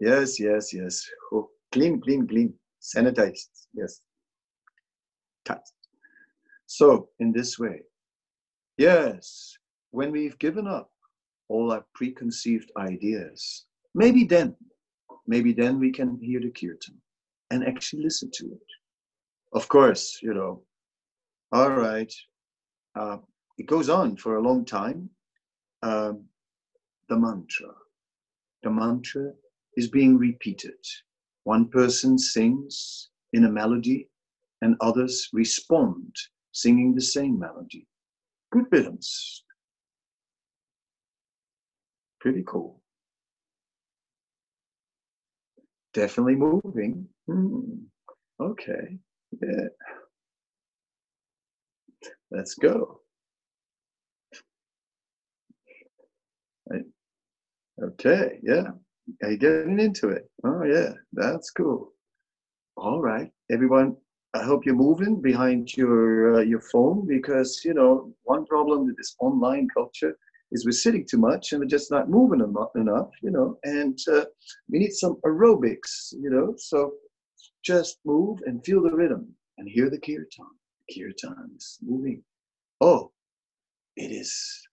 [0.00, 1.08] Yes, yes, yes.
[1.32, 2.54] Oh, clean, clean, clean.
[2.80, 3.66] Sanitized.
[3.72, 4.00] Yes.
[5.44, 5.58] Tight.
[6.70, 7.80] So, in this way,
[8.76, 9.56] yes,
[9.90, 10.90] when we've given up
[11.48, 14.54] all our preconceived ideas, maybe then,
[15.26, 17.00] maybe then we can hear the kirtan
[17.50, 18.68] and actually listen to it.
[19.54, 20.62] Of course, you know,
[21.52, 22.12] all right,
[22.94, 23.16] uh,
[23.56, 25.08] it goes on for a long time.
[25.82, 26.26] Um,
[27.08, 27.72] the mantra.
[28.62, 29.32] The mantra
[29.78, 30.84] is being repeated.
[31.44, 34.10] One person sings in a melody
[34.60, 36.14] and others respond
[36.60, 37.86] singing the same melody.
[38.52, 39.44] Good rhythms.
[42.20, 42.80] Pretty cool.
[45.94, 47.08] Definitely moving.
[47.26, 47.60] Hmm.
[48.40, 48.98] Okay.
[49.40, 49.68] Yeah.
[52.30, 53.00] Let's go.
[57.82, 58.70] Okay, yeah.
[59.22, 60.28] Are you getting into it?
[60.44, 61.92] Oh, yeah, that's cool.
[62.76, 63.96] All right, everyone.
[64.34, 68.96] I hope you're moving behind your uh, your phone because you know one problem with
[68.96, 70.16] this online culture
[70.52, 73.58] is we're sitting too much and we're just not moving enough, you know.
[73.64, 74.24] And uh,
[74.70, 76.54] we need some aerobics, you know.
[76.56, 76.92] So
[77.62, 80.46] just move and feel the rhythm and hear the kirtan.
[80.94, 82.22] Kirtan is moving.
[82.80, 83.12] Oh,
[83.96, 84.66] it is.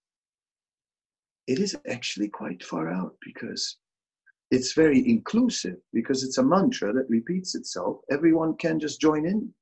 [1.47, 3.77] It is actually quite far out because
[4.51, 7.97] it's very inclusive because it's a mantra that repeats itself.
[8.12, 9.53] Everyone can just join in.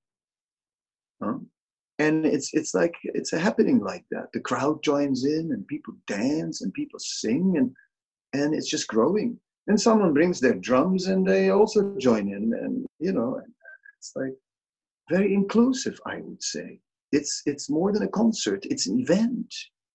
[1.22, 1.38] Huh?
[2.00, 4.28] And it's it's like it's a happening like that.
[4.34, 7.72] The crowd joins in and people dance and people sing and
[8.34, 9.40] and it's just growing.
[9.68, 13.42] And someone brings their drums and they also join in and you know
[13.98, 14.34] it's like
[15.10, 16.80] very inclusive, I would say.
[17.12, 19.54] It's it's more than a concert, it's an event.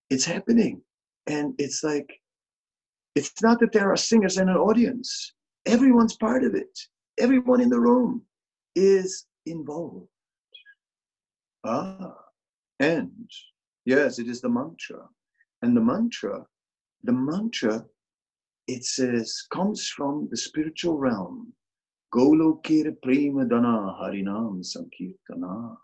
[0.09, 0.81] It's happening.
[1.27, 2.09] And it's like
[3.19, 5.33] it's not that there are singers and an audience.
[5.65, 6.73] Everyone's part of it.
[7.19, 8.21] Everyone in the room
[8.75, 10.07] is involved.
[11.65, 12.15] Ah,
[12.79, 13.29] and
[13.83, 15.01] yes, it is the mantra.
[15.61, 16.45] And the mantra,
[17.03, 17.85] the mantra,
[18.67, 21.51] it says, comes from the spiritual realm.
[22.15, 25.75] Golokir prema dana harinam sankirtana.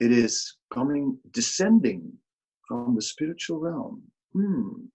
[0.00, 2.12] It is coming, descending
[2.66, 4.02] from the spiritual realm.
[4.32, 4.86] Hmm.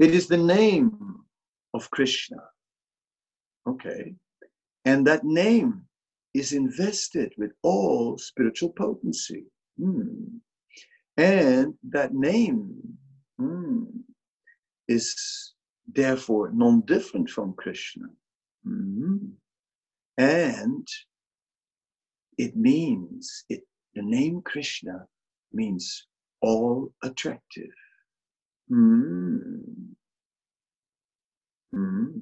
[0.00, 1.20] It is the name
[1.74, 2.38] of Krishna.
[3.68, 4.14] Okay.
[4.86, 5.82] And that name
[6.32, 9.44] is invested with all spiritual potency.
[9.78, 10.38] Hmm.
[11.18, 12.80] And that name
[13.38, 13.84] hmm,
[14.88, 15.52] is
[15.86, 18.06] therefore non different from Krishna.
[18.64, 19.18] Hmm.
[20.16, 20.88] And
[22.38, 25.06] it means, it, the name Krishna
[25.52, 26.06] means
[26.40, 27.74] all attractive.
[28.70, 29.94] Mm.
[31.74, 32.20] Mm.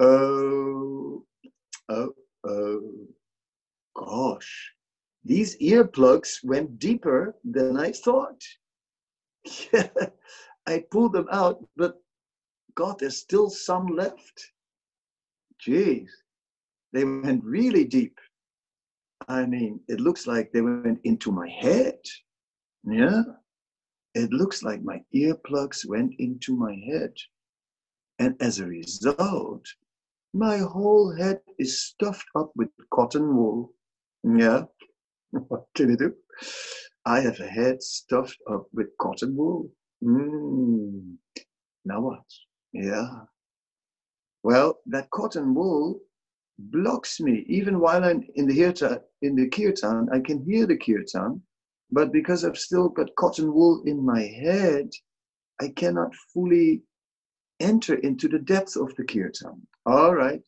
[0.00, 1.24] Oh,
[1.88, 2.90] oh, oh,
[3.94, 4.72] gosh.
[5.24, 8.42] These earplugs went deeper than I thought.
[10.66, 12.00] I pulled them out, but
[12.74, 14.52] God, there's still some left.
[15.64, 16.08] Jeez,
[16.92, 18.18] they went really deep.
[19.28, 21.98] I mean, it looks like they went into my head.
[22.84, 23.22] Yeah.
[24.14, 27.14] It looks like my earplugs went into my head.
[28.18, 29.64] And as a result,
[30.34, 33.72] my whole head is stuffed up with cotton wool.
[34.22, 34.64] Yeah,
[35.30, 36.14] what can you do?
[37.04, 39.70] I have a head stuffed up with cotton wool.
[40.02, 41.16] Mm.
[41.84, 42.24] Now what?
[42.72, 43.08] Yeah.
[44.42, 46.00] Well, that cotton wool
[46.58, 47.44] blocks me.
[47.48, 51.42] Even while I'm in the kirtan, in the kirtan, I can hear the kirtan,
[51.92, 54.90] but because I've still got cotton wool in my head,
[55.60, 56.82] I cannot fully
[57.60, 59.66] enter into the depth of the kirtan.
[59.84, 60.42] All right,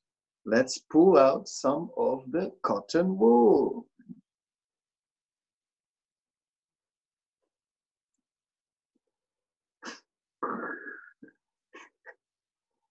[0.47, 3.87] let's pull out some of the cotton wool.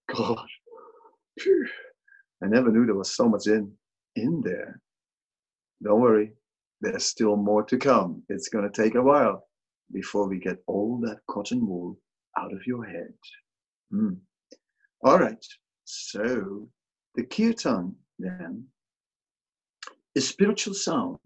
[0.15, 0.59] Gosh,
[2.43, 3.71] I never knew there was so much in
[4.15, 4.79] in there.
[5.81, 6.33] Don't worry,
[6.83, 8.21] there's still more to come.
[8.27, 9.47] It's going to take a while
[9.93, 11.97] before we get all that cotton wool
[12.37, 13.13] out of your head.
[13.93, 14.17] Mm.
[15.01, 15.45] All right.
[15.85, 16.67] So
[17.15, 18.65] the kirtan then
[20.13, 21.19] is spiritual sound,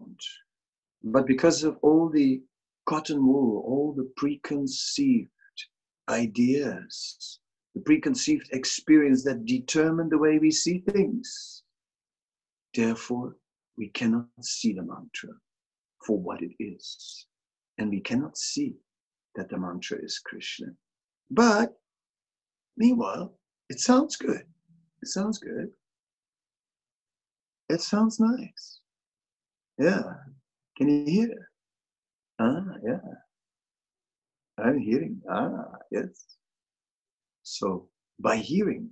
[1.02, 2.40] but because of all the
[2.86, 5.28] cotton wool, all the preconceived
[6.08, 7.40] ideas,
[7.74, 11.64] the preconceived experience that determine the way we see things,
[12.74, 13.34] therefore
[13.76, 15.30] we cannot see the mantra
[16.06, 17.26] for what it is.
[17.78, 18.74] And we cannot see
[19.36, 20.68] that the mantra is Krishna.
[21.30, 21.74] But
[22.76, 23.34] meanwhile,
[23.68, 24.42] it sounds good.
[25.02, 25.70] It sounds good.
[27.68, 28.80] It sounds nice.
[29.78, 30.02] Yeah.
[30.76, 31.50] Can you hear?
[32.38, 33.00] Ah, yeah.
[34.58, 35.20] I'm hearing.
[35.30, 36.24] Ah, yes.
[37.42, 37.88] So
[38.18, 38.90] by hearing,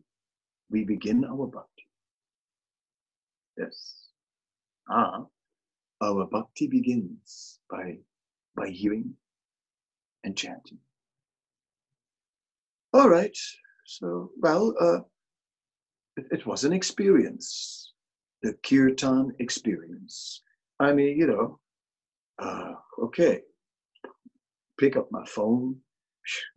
[0.71, 1.89] we begin our bhakti.
[3.59, 4.09] Yes.
[4.89, 5.27] Ah,
[6.03, 7.99] our bhakti begins by
[8.57, 9.15] by hearing
[10.25, 10.79] and chanting.
[12.93, 13.37] All right.
[13.87, 15.01] So, well, uh,
[16.17, 17.93] it, it was an experience,
[18.43, 20.43] the kirtan experience.
[20.81, 21.61] I mean, you know,
[22.39, 22.75] uh,
[23.05, 23.43] okay,
[24.79, 25.77] pick up my phone.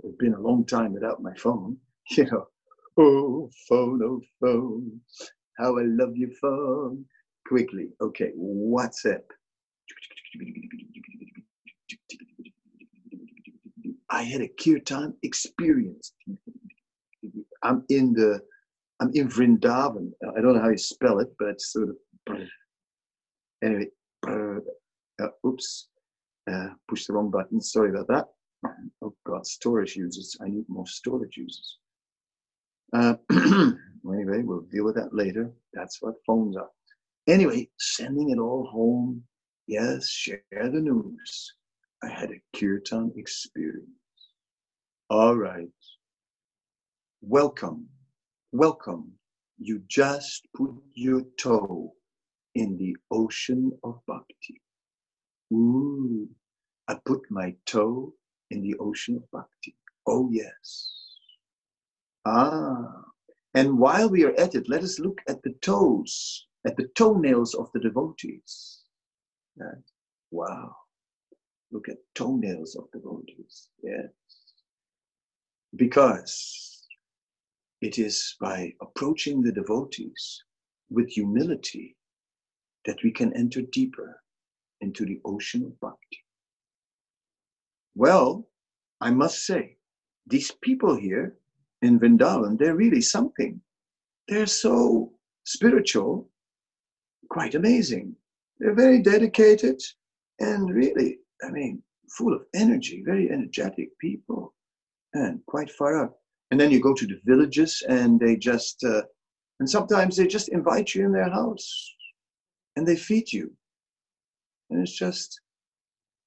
[0.04, 1.78] It's been a long time without my phone.
[2.18, 2.48] You know,
[2.98, 5.00] oh, phone, oh, phone,
[5.60, 7.06] how I love your phone.
[7.50, 9.24] Quickly, okay, WhatsApp.
[14.12, 16.14] I had a kirtan experience.
[17.64, 18.40] I'm in the,
[19.00, 20.12] I'm in Vrindavan.
[20.38, 22.38] I don't know how you spell it, but it's sort of,
[23.64, 23.88] anyway,
[24.28, 25.88] uh, oops,
[26.52, 27.60] uh, push the wrong button.
[27.60, 28.28] Sorry about that.
[29.02, 30.38] Oh God, storage users.
[30.40, 31.78] I need more storage users.
[32.94, 35.52] Uh, anyway, we'll deal with that later.
[35.74, 36.70] That's what phones are.
[37.30, 39.24] Anyway, sending it all home.
[39.68, 41.54] Yes, share the news.
[42.04, 43.90] I had a kirtan experience.
[45.10, 45.70] All right.
[47.22, 47.88] Welcome.
[48.52, 49.14] Welcome.
[49.60, 51.94] You just put your toe
[52.56, 54.62] in the ocean of bhakti.
[55.54, 56.30] Ooh,
[56.88, 58.14] I put my toe
[58.52, 59.76] in the ocean of bhakti.
[60.08, 60.92] Oh, yes.
[62.26, 63.04] Ah,
[63.56, 67.54] and while we are at it, let us look at the toes, at the toenails
[67.54, 68.82] of the devotees.
[70.32, 70.76] Wow.
[71.72, 73.70] Look at toenails of devotees.
[73.84, 74.10] Yes.
[75.76, 76.88] Because
[77.82, 80.44] it is by approaching the devotees
[80.90, 81.96] with humility
[82.86, 84.22] that we can enter deeper
[84.82, 86.26] into the ocean of bhakti.
[87.96, 88.48] Well,
[89.02, 89.78] I must say,
[90.28, 91.38] these people here
[91.82, 93.62] in Vrindavan, they're really something.
[94.28, 96.30] They're so spiritual,
[97.30, 98.16] quite amazing.
[98.60, 99.82] They're very dedicated
[100.40, 101.82] and really, I mean,
[102.18, 104.54] full of energy, very energetic people
[105.14, 106.20] and quite far up.
[106.52, 109.04] And then you go to the villages and they just, uh,
[109.60, 111.94] and sometimes they just invite you in their house
[112.76, 113.52] and they feed you.
[114.70, 115.40] And it's just,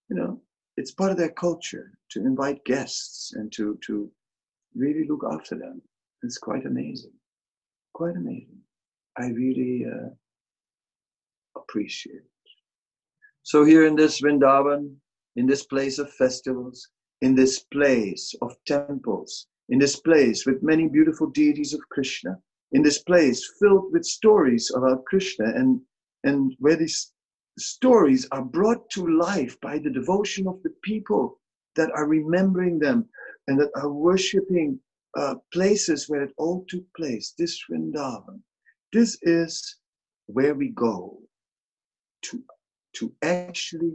[0.09, 0.41] you know,
[0.77, 4.11] it's part of their culture to invite guests and to, to
[4.75, 5.83] really look after them.
[6.23, 7.13] It's quite amazing.
[7.95, 8.59] Quite amazing.
[9.19, 10.11] I really uh,
[11.73, 12.23] appreciate.
[13.45, 14.95] So here in this Vrindavan,
[15.37, 16.89] in this place of festivals,
[17.23, 22.39] in this place of temples, in this place with many beautiful deities of Krishna,
[22.73, 25.81] in this place filled with stories about Krishna and,
[26.25, 27.13] and where these
[27.59, 31.41] stories are brought to life by the devotion of the people
[31.77, 33.09] that are remembering them
[33.49, 34.79] and that are worshiping
[35.17, 38.41] uh, places where it all took place, this Vrindavan.
[38.93, 39.79] This is
[40.27, 41.22] where we go
[42.23, 42.43] to,
[42.97, 43.95] to actually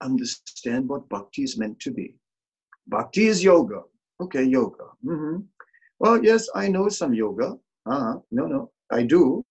[0.00, 2.14] understand what bhakti is meant to be.
[2.86, 3.82] Bhakti is yoga.
[4.20, 4.84] Okay, yoga.
[5.04, 5.42] Mm-hmm.
[5.98, 7.56] Well, yes, I know some yoga.
[7.86, 8.18] Uh-huh.
[8.30, 9.44] No, no, I do.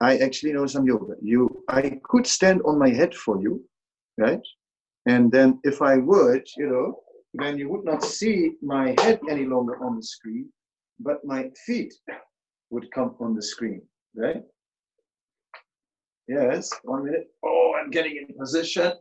[0.00, 1.14] I actually know some yoga.
[1.22, 3.64] You, I could stand on my head for you,
[4.18, 4.42] right?
[5.06, 7.00] And then if I would, you know,
[7.34, 10.48] then you would not see my head any longer on the screen,
[11.00, 11.94] but my feet
[12.70, 13.82] would come on the screen,
[14.14, 14.42] right?
[16.28, 17.28] Yes, one minute.
[17.44, 18.92] Oh, I'm getting in position.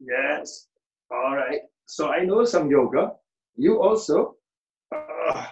[0.00, 0.68] Yes.
[1.10, 1.60] All right.
[1.86, 3.12] So I know some yoga.
[3.56, 4.36] You also.
[4.94, 5.46] Uh,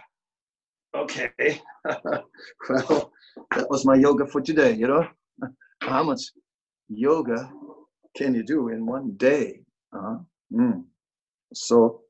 [0.95, 1.31] okay.
[2.69, 3.13] well,
[3.57, 5.07] that was my yoga for today, you know?
[5.81, 6.21] How much
[6.89, 7.51] yoga
[8.17, 9.61] can you do in one day?
[9.93, 10.19] Uh-huh.
[10.53, 10.85] Mm.
[11.55, 12.03] So,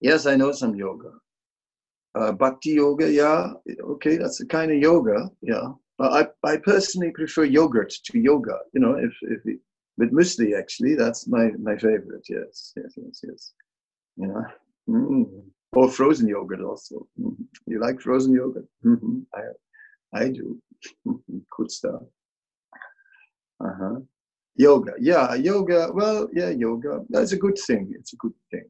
[0.00, 1.10] yes, I know some yoga.
[2.14, 5.68] Uh, bhakti yoga, yeah, okay, that's the kind of yoga, yeah.
[5.98, 9.60] I, I personally prefer yogurt to yoga, you know, if, if it,
[9.98, 13.52] with muesli, actually, that's my, my favorite, yes, yes, yes, yes.
[14.18, 14.44] You know,
[14.88, 15.42] mm.
[15.72, 17.06] or frozen yogurt also.
[17.20, 17.36] Mm.
[17.66, 18.66] You like frozen yogurt?
[18.84, 19.20] Mm-hmm.
[19.34, 20.60] I, I do.
[21.04, 22.02] Good stuff.
[23.64, 24.00] Uh huh.
[24.56, 24.92] Yoga.
[24.98, 25.90] Yeah, yoga.
[25.92, 27.00] Well, yeah, yoga.
[27.08, 27.92] That's a good thing.
[27.98, 28.64] It's a good thing.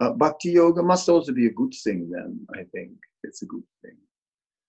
[0.00, 2.92] Uh, bhakti yoga must also be a good thing, then, I think.
[3.24, 3.96] It's a good thing.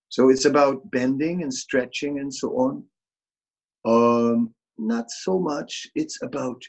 [0.09, 2.83] So it's about bending and stretching and so on.
[3.85, 5.87] Um, not so much.
[5.95, 6.61] It's about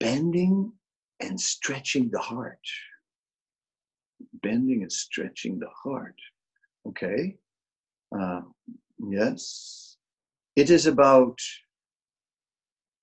[0.00, 0.72] bending
[1.20, 2.58] and stretching the heart.
[4.42, 6.16] Bending and stretching the heart.
[6.88, 7.36] Okay.
[8.18, 8.40] Uh,
[9.10, 9.96] yes.
[10.56, 11.38] It is about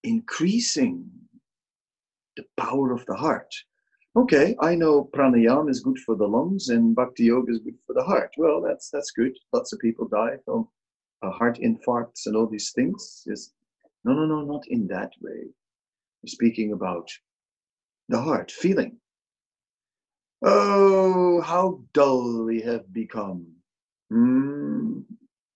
[0.04, 1.10] increasing
[2.38, 3.54] the power of the heart.
[4.14, 7.94] Okay, I know pranayama is good for the lungs and bhakti yoga is good for
[7.94, 8.34] the heart.
[8.38, 9.38] Well, that's that's good.
[9.54, 10.68] Lots of people die from
[11.22, 13.24] uh, heart infarcts and all these things.
[13.28, 13.54] Is
[14.04, 15.44] no, no, no, not in that way.
[16.22, 17.10] We're speaking about
[18.10, 18.98] the heart, feeling.
[20.42, 23.48] Oh, how dull we have become.
[24.12, 25.06] Mm,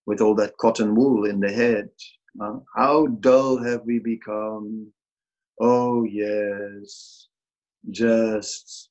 [0.06, 1.90] with all that cotton wool in the head.
[2.40, 4.90] Uh, how dull have we become?
[5.60, 7.28] Oh, yes,
[7.90, 8.90] just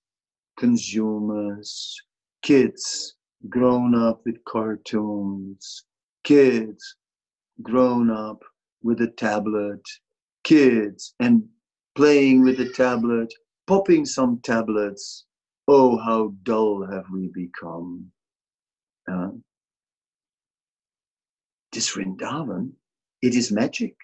[0.57, 1.95] consumers,
[2.41, 3.15] kids
[3.49, 5.85] grown up with cartoons,
[6.23, 6.95] kids
[7.61, 8.41] grown up
[8.83, 9.81] with a tablet,
[10.43, 11.43] kids and
[11.95, 13.33] playing with a tablet,
[13.67, 15.25] popping some tablets.
[15.67, 18.11] Oh, how dull have we become?
[19.11, 19.29] Uh,
[21.71, 22.71] this Vrindavan
[23.25, 23.95] it is magic.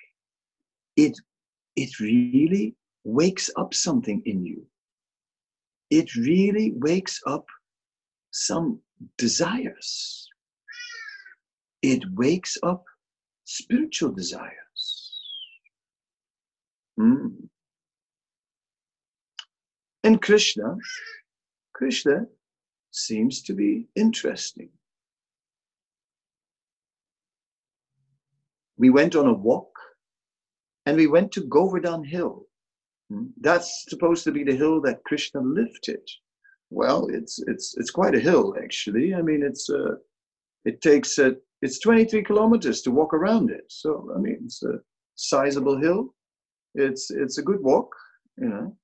[0.95, 1.15] It,
[1.75, 4.65] it really wakes up something in you.
[5.91, 7.45] It really wakes up
[8.31, 8.79] some
[9.17, 10.27] desires.
[11.83, 12.83] It wakes up
[13.45, 15.19] spiritual desires.
[16.99, 17.49] Mm.
[20.03, 20.77] And Krishna,
[21.73, 22.25] Krishna
[22.89, 24.69] seems to be interesting.
[28.81, 29.77] we went on a walk
[30.87, 32.47] and we went to Govardhan Hill.
[33.11, 33.25] Hmm?
[33.41, 36.01] That's supposed to be the hill that Krishna lifted.
[36.69, 39.13] Well, it's it's it's quite a hill actually.
[39.13, 39.95] I mean, it's uh,
[40.63, 41.31] it takes uh,
[41.61, 43.65] it's 23 kilometers to walk around it.
[43.67, 44.79] So I mean, it's a
[45.15, 46.15] sizable hill.
[46.75, 47.93] It's it's a good walk,
[48.37, 48.77] you know.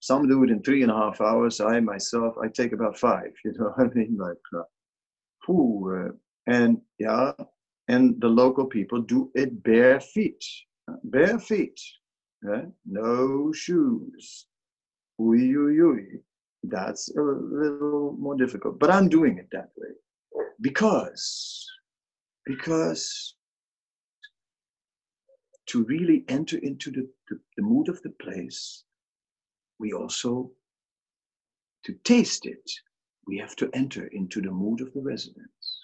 [0.00, 1.60] Some do it in three and a half hours.
[1.60, 3.32] I myself, I take about five.
[3.44, 4.64] You know, I mean, like, uh,
[5.46, 6.12] whew, uh,
[6.52, 7.32] and yeah,
[7.88, 10.44] and the local people do it bare feet,
[11.04, 11.80] bare feet,
[12.44, 12.68] right?
[12.86, 14.46] no shoes.
[16.62, 19.88] That's a little more difficult, but I'm doing it that way
[20.60, 21.66] because,
[22.46, 23.34] because
[25.66, 28.84] to really enter into the, the, the mood of the place,
[29.78, 30.50] we also,
[31.84, 32.70] to taste it,
[33.26, 35.80] we have to enter into the mood of the residents.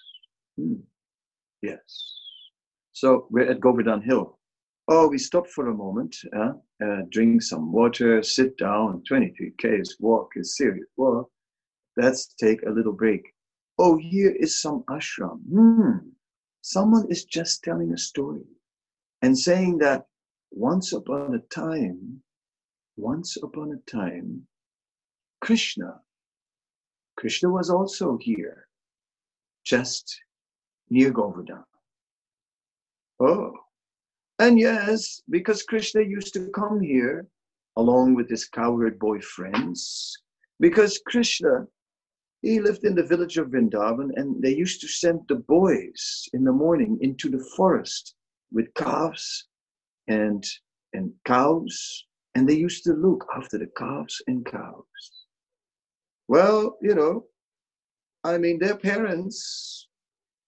[0.57, 0.75] Hmm.
[1.61, 1.81] Yes.
[2.91, 4.39] So we're at Govardhan Hill.
[4.87, 6.53] Oh, we stop for a moment, uh,
[6.83, 9.03] uh, drink some water, sit down.
[9.07, 11.29] 23 k's walk is serious walk.
[11.97, 13.33] Let's take a little break.
[13.77, 15.39] Oh, here is some ashram.
[15.49, 16.09] Hmm.
[16.61, 18.45] Someone is just telling a story
[19.21, 20.05] and saying that
[20.51, 22.21] once upon a time,
[22.97, 24.45] once upon a time,
[25.39, 26.01] Krishna,
[27.17, 28.67] Krishna was also here,
[29.63, 30.21] just
[30.89, 31.63] near Govardhan.
[33.19, 33.53] Oh,
[34.41, 37.27] and yes, because Krishna used to come here
[37.77, 40.17] along with his cowherd boy friends,
[40.59, 41.67] because Krishna,
[42.41, 46.43] he lived in the village of Vrindavan and they used to send the boys in
[46.43, 48.15] the morning into the forest
[48.51, 49.47] with calves
[50.07, 50.43] and,
[50.93, 54.83] and cows, and they used to look after the calves and cows.
[56.27, 57.25] Well, you know,
[58.23, 59.87] I mean, their parents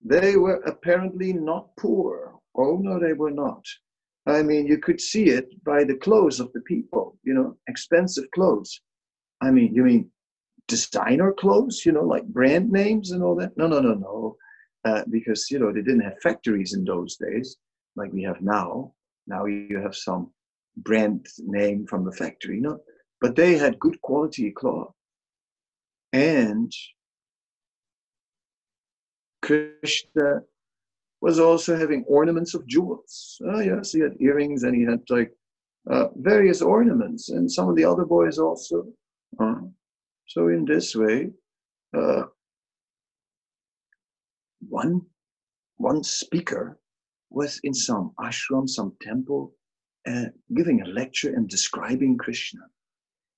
[0.03, 2.39] they were apparently not poor.
[2.55, 3.65] Oh, no, they were not.
[4.25, 8.29] I mean, you could see it by the clothes of the people, you know, expensive
[8.31, 8.79] clothes.
[9.41, 10.09] I mean, you mean
[10.67, 13.57] designer clothes, you know, like brand names and all that?
[13.57, 14.37] No, no, no, no.
[14.85, 17.57] Uh, because, you know, they didn't have factories in those days
[17.95, 18.93] like we have now.
[19.27, 20.31] Now you have some
[20.77, 22.79] brand name from the factory, you know,
[23.21, 24.93] but they had good quality cloth.
[26.11, 26.71] And
[29.41, 30.43] Krishna
[31.23, 33.41] was also having ornaments of jewels.
[33.45, 35.31] Oh, yes, he had earrings and he had like
[35.89, 38.85] uh, various ornaments, and some of the other boys also.
[39.39, 39.61] Uh,
[40.27, 41.29] so, in this way,
[41.97, 42.23] uh,
[44.67, 45.01] one,
[45.77, 46.77] one speaker
[47.29, 49.53] was in some ashram, some temple,
[50.05, 52.63] uh, giving a lecture and describing Krishna.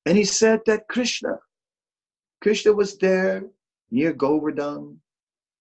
[0.07, 1.37] And he said that Krishna,
[2.41, 3.43] Krishna was there
[3.91, 4.99] near Govardhan,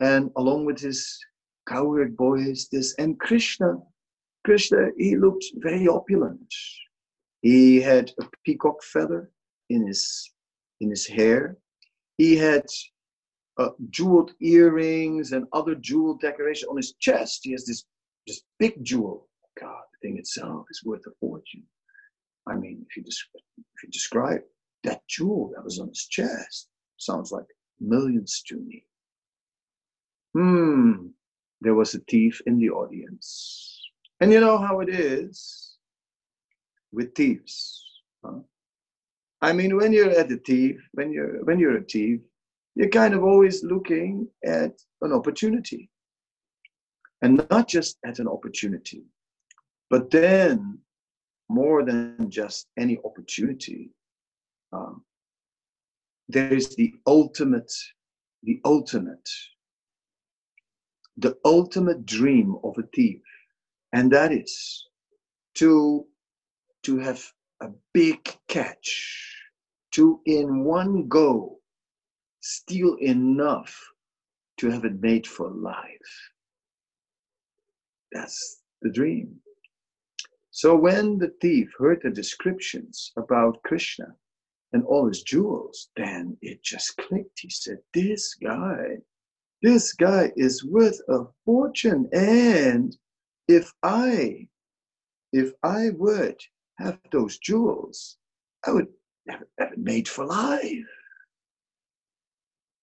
[0.01, 1.19] and along with his
[1.67, 3.79] cowherd boys, this, and Krishna,
[4.45, 6.53] Krishna, he looked very opulent.
[7.41, 9.31] He had a peacock feather
[9.71, 10.33] in his
[10.81, 11.57] in his hair.
[12.19, 12.67] He had
[13.59, 17.41] uh, jeweled earrings and other jewel decoration on his chest.
[17.43, 17.85] He has this
[18.27, 19.29] this big jewel.
[19.61, 21.63] God, the thing itself is worth a fortune.
[22.47, 24.41] I mean, if you, if you describe
[24.83, 27.47] that jewel that was on his chest, sounds like
[27.81, 28.85] millions to me.
[30.35, 31.09] Hmm,
[31.65, 33.81] there was a thief in the audience.
[34.21, 35.77] And you know how it is
[36.93, 37.83] with thieves.
[38.25, 38.41] Huh?
[39.43, 42.21] I mean, when you're at a thief, when you're when you're a thief,
[42.77, 45.91] you're kind of always looking at an opportunity.
[47.23, 49.05] And not just at an opportunity,
[49.91, 50.79] but then
[51.49, 53.91] more than just any opportunity,
[54.73, 55.03] um,
[56.29, 57.73] there is the ultimate,
[58.43, 59.29] the ultimate,
[61.17, 63.23] the ultimate dream of a thief,
[63.93, 64.89] and that is
[65.55, 66.07] to
[66.83, 67.25] to have
[67.61, 69.35] a big catch,
[69.93, 71.59] to in one go
[72.41, 73.75] steal enough
[74.59, 76.31] to have it made for life.
[78.13, 79.41] That's the dream.
[80.51, 84.15] So when the thief heard the descriptions about Krishna
[84.73, 87.41] and all his jewels, then it just clicked.
[87.41, 88.99] He said, This guy,
[89.65, 92.07] this guy is worth a fortune.
[92.13, 92.95] And
[93.49, 94.47] if I,
[95.33, 96.37] if I would
[96.79, 98.19] have those jewels,
[98.67, 98.89] I would
[99.27, 100.93] have, it made for life.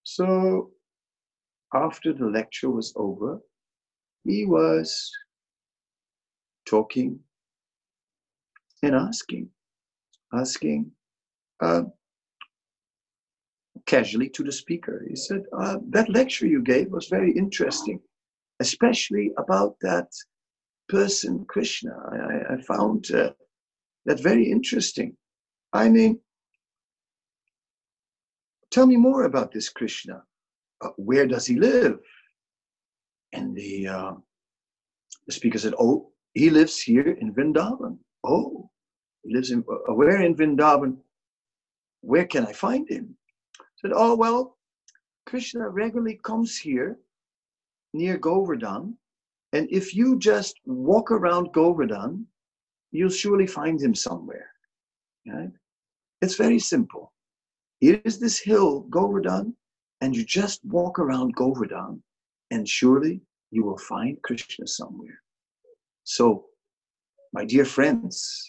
[0.01, 0.71] So
[1.71, 3.39] after the lecture was over,
[4.23, 5.11] he was
[6.65, 7.19] talking
[8.81, 9.49] and asking,
[10.33, 10.91] asking
[11.59, 11.83] uh,
[13.85, 15.03] casually to the speaker.
[15.07, 17.99] He said, uh, That lecture you gave was very interesting,
[18.59, 20.07] especially about that
[20.89, 21.91] person, Krishna.
[22.11, 23.31] I, I found uh,
[24.05, 25.15] that very interesting.
[25.73, 26.19] I mean,
[28.71, 30.23] tell me more about this Krishna.
[30.81, 31.99] Uh, where does he live?
[33.33, 34.13] And the, uh,
[35.27, 37.97] the speaker said, Oh, he lives here in Vrindavan.
[38.23, 38.69] Oh,
[39.23, 40.97] he lives in uh, where in Vrindavan?
[42.01, 43.15] Where can I find him?
[43.81, 44.57] Said, Oh, well,
[45.25, 46.99] Krishna regularly comes here
[47.93, 48.97] near Govardhan.
[49.53, 52.27] And if you just walk around Govardhan,
[52.91, 54.51] you'll surely find him somewhere.
[55.27, 55.51] Right?
[56.21, 57.11] It's very simple.
[57.79, 59.55] Here is this hill, Govardhan,
[60.01, 62.03] and you just walk around Govardhan,
[62.51, 65.21] and surely you will find Krishna somewhere.
[66.03, 66.45] So,
[67.33, 68.47] my dear friends,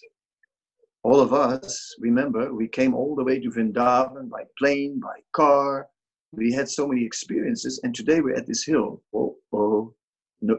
[1.05, 5.89] all of us, remember, we came all the way to Vrindavan by plane, by car.
[6.33, 9.03] We had so many experiences, and today we're at this hill.
[9.13, 9.95] Oh, oh,
[10.41, 10.59] no.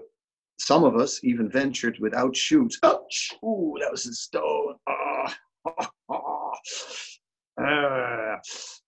[0.59, 2.77] Some of us even ventured without shoes.
[2.83, 3.33] Ouch!
[3.43, 4.75] Ooh, that was a stone.
[4.87, 5.35] Ah,
[5.65, 5.89] ah.
[7.59, 8.39] ah.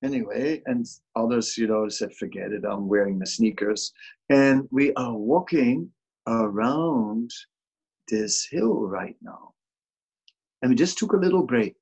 [0.04, 0.86] Anyway, and
[1.16, 3.92] others, you know, said, forget it, I'm wearing my sneakers.
[4.30, 5.90] And we are walking
[6.28, 7.32] around
[8.08, 9.55] this hill right now.
[10.62, 11.76] And we just took a little break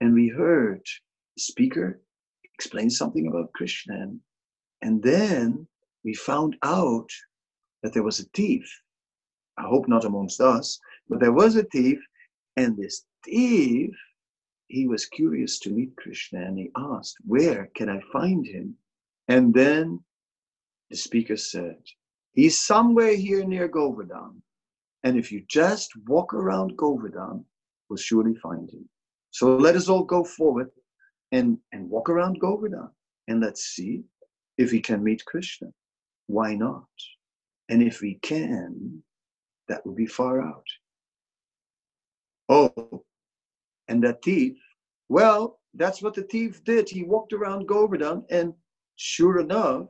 [0.00, 0.82] and we heard
[1.36, 2.00] the speaker
[2.54, 3.94] explain something about Krishna.
[3.94, 4.20] And,
[4.82, 5.66] and then
[6.04, 7.08] we found out
[7.82, 8.64] that there was a thief.
[9.56, 10.78] I hope not amongst us,
[11.08, 11.98] but there was a thief.
[12.56, 13.90] And this thief,
[14.68, 18.76] he was curious to meet Krishna and he asked, Where can I find him?
[19.28, 20.00] And then
[20.90, 21.78] the speaker said,
[22.32, 24.42] He's somewhere here near Govardhan.
[25.02, 27.44] And if you just walk around Govardhan,
[27.88, 28.88] we'll surely find him.
[29.30, 30.70] So let us all go forward
[31.32, 32.90] and, and walk around Govardhan
[33.28, 34.02] and let's see
[34.58, 35.68] if we can meet Krishna.
[36.26, 36.86] Why not?
[37.68, 39.02] And if we can,
[39.68, 40.66] that would be far out.
[42.48, 43.04] Oh,
[43.88, 44.58] and that thief,
[45.08, 46.88] well, that's what the thief did.
[46.88, 48.52] He walked around Govardhan, and
[48.96, 49.88] sure enough,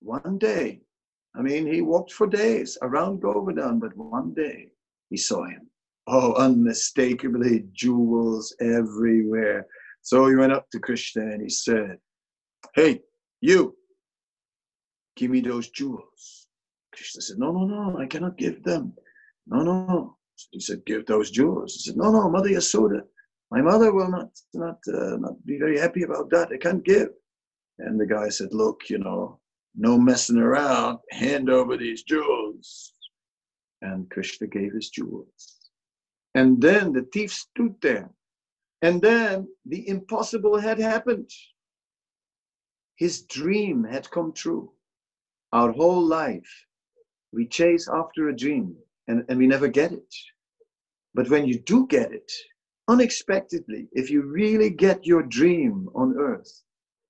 [0.00, 0.82] one day
[1.36, 4.70] I mean, he walked for days around Govardhan, but one day
[5.10, 5.68] he saw him.
[6.06, 9.66] Oh, unmistakably, jewels everywhere.
[10.02, 11.98] So he went up to Krishna and he said,
[12.74, 13.00] Hey,
[13.40, 13.76] you,
[15.16, 16.46] give me those jewels.
[16.94, 18.92] Krishna said, No, no, no, I cannot give them.
[19.46, 20.16] No, no.
[20.52, 21.74] He said, Give those jewels.
[21.74, 23.00] He said, No, no, Mother Yasoda,
[23.50, 26.50] my mother will not, not, uh, not be very happy about that.
[26.52, 27.08] I can't give.
[27.78, 29.40] And the guy said, Look, you know,
[29.76, 32.92] no messing around, hand over these jewels.
[33.82, 35.55] And Krishna gave his jewels.
[36.36, 38.10] And then the thief stood there.
[38.82, 41.30] And then the impossible had happened.
[42.96, 44.70] His dream had come true.
[45.54, 46.66] Our whole life,
[47.32, 48.76] we chase after a dream
[49.08, 50.14] and, and we never get it.
[51.14, 52.30] But when you do get it,
[52.86, 56.52] unexpectedly, if you really get your dream on earth,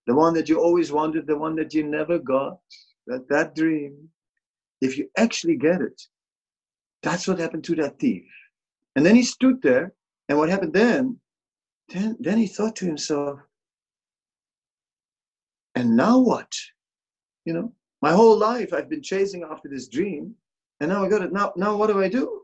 [0.07, 2.61] the one that you always wanted, the one that you never got,
[3.09, 4.09] that, that dream,
[4.81, 6.01] if you actually get it,
[7.03, 8.24] that's what happened to that thief.
[8.97, 9.93] And then he stood there,
[10.29, 11.21] and what happened then?
[11.91, 13.39] Then, then he thought to himself,
[15.75, 16.53] and now what?
[17.45, 20.35] You know, my whole life I've been chasing after this dream,
[20.81, 21.33] and now I got it.
[21.33, 22.43] Now, now what do I do?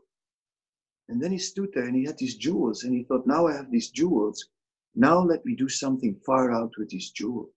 [1.09, 3.53] And then he stood there and he had these jewels, and he thought, now I
[3.53, 4.49] have these jewels.
[4.95, 7.49] Now let me do something far out with these jewels.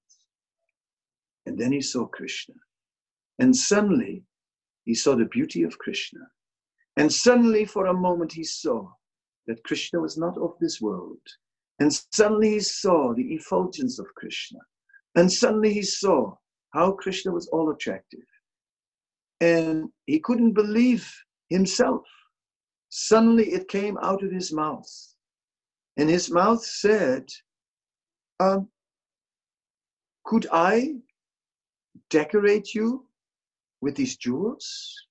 [1.45, 2.55] And then he saw Krishna.
[3.39, 4.25] And suddenly
[4.85, 6.21] he saw the beauty of Krishna.
[6.97, 8.91] And suddenly, for a moment, he saw
[9.47, 11.21] that Krishna was not of this world.
[11.79, 14.61] And suddenly he saw the effulgence of Krishna.
[15.15, 16.35] And suddenly he saw
[16.73, 18.25] how Krishna was all attractive.
[19.41, 21.11] And he couldn't believe
[21.51, 22.03] himself.
[22.89, 24.91] Suddenly it came out of his mouth.
[25.99, 27.29] And his mouth said,
[28.41, 28.69] um,
[30.25, 30.97] Could I
[32.11, 33.07] decorate you
[33.81, 35.06] with these jewels?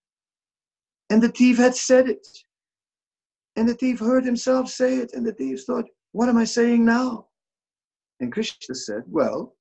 [1.09, 2.27] And the thief had said it.
[3.55, 5.13] And the thief heard himself say it.
[5.13, 7.27] And the thief thought, What am I saying now?
[8.19, 9.55] And Krishna said, Well,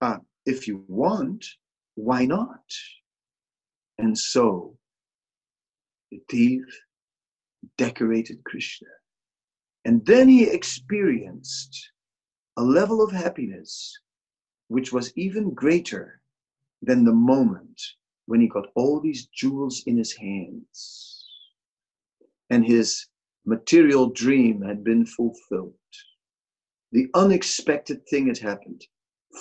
[0.00, 1.44] uh, if you want,
[1.94, 2.64] why not?
[3.98, 4.76] And so
[6.10, 6.64] the thief
[7.78, 8.88] decorated Krishna.
[9.84, 11.90] And then he experienced
[12.56, 13.98] a level of happiness
[14.68, 16.20] which was even greater
[16.82, 17.80] than the moment
[18.32, 21.26] when he got all these jewels in his hands
[22.48, 23.08] and his
[23.44, 25.74] material dream had been fulfilled.
[26.92, 28.86] The unexpected thing had happened.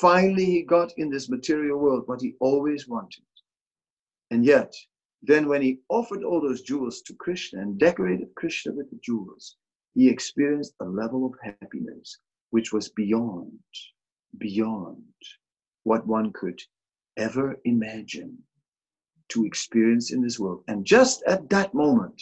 [0.02, 3.24] Finally, he got in this material world what he always wanted.
[4.30, 4.74] And yet,
[5.22, 9.56] then when he offered all those jewels to Krishna and decorated Krishna with the jewels,
[9.94, 12.18] he experienced a level of happiness
[12.50, 13.64] which was beyond,
[14.38, 15.16] beyond
[15.84, 16.62] what one could
[17.16, 18.44] ever imagine
[19.32, 20.64] to experience in this world.
[20.68, 22.22] And just at that moment,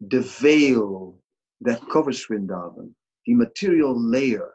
[0.00, 1.16] the veil
[1.62, 2.90] that covers Vrindavan,
[3.24, 4.52] the material layer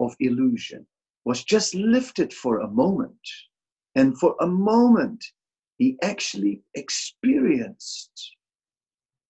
[0.00, 0.86] of illusion,
[1.24, 3.26] was just lifted for a moment.
[3.94, 5.24] And for a moment,
[5.78, 8.36] he actually experienced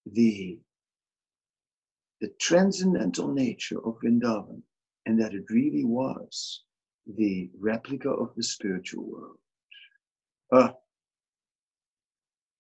[0.07, 0.59] the,
[2.21, 4.63] the transcendental nature of Vrindavan
[5.07, 6.63] and that it really was
[7.07, 9.39] the replica of the spiritual world.
[10.53, 10.73] Uh,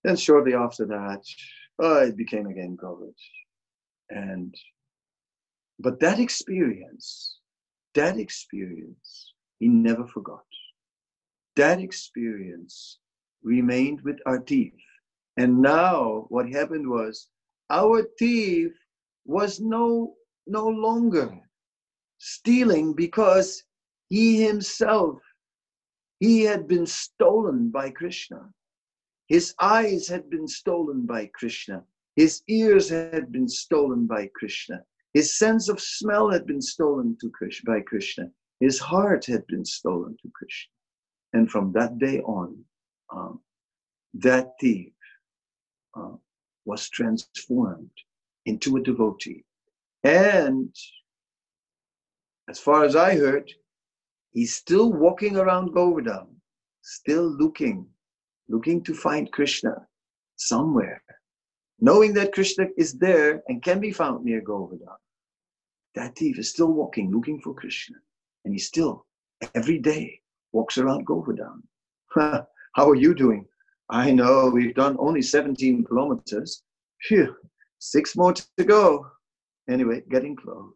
[0.04, 1.22] then shortly after that,
[1.82, 3.14] uh, it became again covered.
[4.10, 4.54] And
[5.80, 7.38] but that experience,
[7.94, 10.44] that experience, he never forgot.
[11.56, 12.98] That experience
[13.42, 14.74] remained with our thief.
[15.36, 17.28] And now what happened was
[17.70, 18.72] our thief
[19.24, 20.14] was no
[20.46, 21.32] no longer
[22.18, 23.64] stealing because
[24.10, 25.18] he himself
[26.20, 28.50] he had been stolen by Krishna.
[29.28, 31.84] His eyes had been stolen by Krishna.
[32.16, 34.84] His ears had been stolen by Krishna.
[35.14, 38.30] His sense of smell had been stolen to Krishna, by Krishna.
[38.60, 40.70] His heart had been stolen to Krishna.
[41.32, 42.64] And from that day on,
[43.10, 43.40] um,
[44.14, 44.92] that thief
[45.94, 46.16] uh,
[46.64, 47.90] was transformed
[48.46, 49.44] into a devotee.
[50.02, 50.74] And
[52.48, 53.50] as far as I heard,
[54.32, 56.40] he's still walking around Govardhan,
[56.82, 57.88] still looking,
[58.48, 59.86] looking to find Krishna
[60.36, 61.02] somewhere,
[61.80, 64.88] knowing that Krishna is there and can be found near Govardhan.
[65.94, 67.96] That thief is still walking, looking for Krishna.
[68.44, 69.06] And he still,
[69.54, 70.20] every day,
[70.52, 71.62] walks around Govardhan.
[72.14, 73.46] How are you doing?
[73.90, 76.62] I know we've done only 17 kilometers.
[77.02, 77.34] Phew,
[77.78, 79.06] six more to go.
[79.68, 80.72] Anyway, getting close.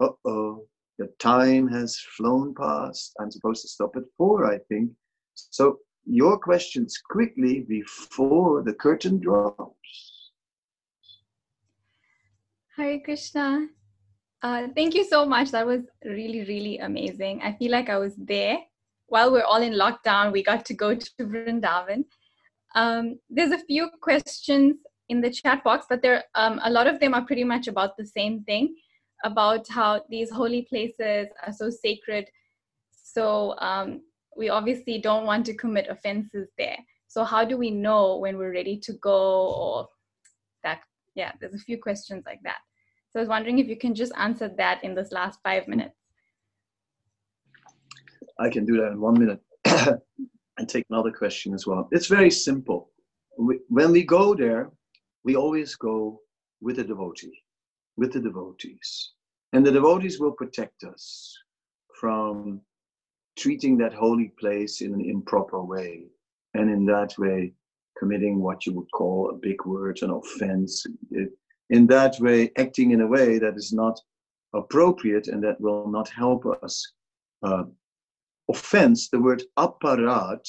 [0.00, 0.66] Uh oh,
[0.98, 3.14] the time has flown past.
[3.20, 4.90] I'm supposed to stop at four, I think.
[5.34, 5.78] So,
[6.08, 10.32] your questions quickly before the curtain drops.
[12.76, 13.68] Hare Krishna.
[14.42, 15.50] Uh, thank you so much.
[15.50, 17.42] That was really, really amazing.
[17.42, 18.58] I feel like I was there
[19.08, 22.04] while we're all in lockdown, we got to go to Vrindavan.
[22.74, 24.76] Um, there's a few questions
[25.08, 27.96] in the chat box, but there um, a lot of them are pretty much about
[27.96, 28.76] the same thing,
[29.24, 32.28] about how these holy places are so sacred.
[32.90, 34.02] So um,
[34.38, 36.78] we obviously don't want to commit offenses there.
[37.08, 39.88] So how do we know when we're ready to go or
[40.62, 40.80] that?
[41.16, 42.58] Yeah, there's a few questions like that.
[43.10, 45.96] So I was wondering if you can just answer that in this last five minutes.
[48.38, 49.40] I can do that in one minute.
[50.58, 51.88] and take another question as well.
[51.90, 52.90] It's very simple.
[53.38, 54.70] We, when we go there,
[55.24, 56.20] we always go
[56.60, 57.42] with a devotee,
[57.96, 59.12] with the devotees.
[59.52, 61.36] And the devotees will protect us
[62.00, 62.60] from
[63.38, 66.04] treating that holy place in an improper way.
[66.54, 67.52] And in that way,
[67.98, 70.86] committing what you would call a big word, an offense.
[71.70, 74.00] In that way, acting in a way that is not
[74.54, 76.92] appropriate and that will not help us.
[77.42, 77.64] Uh,
[78.50, 80.48] offense, the word aparadh,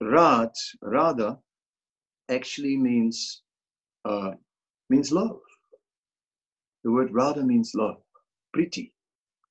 [0.00, 1.38] rat, radha,
[2.28, 3.42] actually means
[4.04, 4.32] uh,
[4.90, 5.40] means love.
[6.84, 8.00] The word radha means love,
[8.52, 8.92] pretty.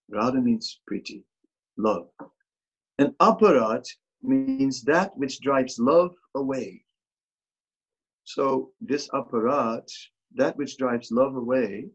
[0.10, 1.26] Radha means pretty,
[1.78, 2.08] love.
[3.00, 3.88] And aparadh
[4.24, 6.84] means that which drives love away.
[8.24, 9.90] So this aparadh,
[10.36, 11.90] that which drives love away,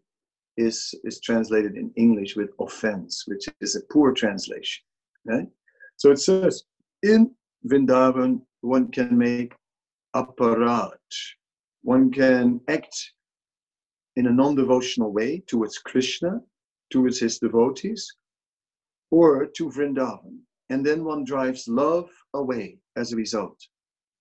[0.56, 4.84] is, is translated in English with offense, which is a poor translation.
[5.24, 5.48] Right?
[5.96, 6.62] So it says
[7.02, 7.34] in
[7.66, 9.54] Vrindavan, one can make
[10.14, 10.96] aparadh,
[11.82, 13.12] one can act
[14.16, 16.40] in a non devotional way towards Krishna,
[16.90, 18.06] towards his devotees,
[19.10, 20.38] or to Vrindavan.
[20.72, 23.58] And then one drives love away as a result.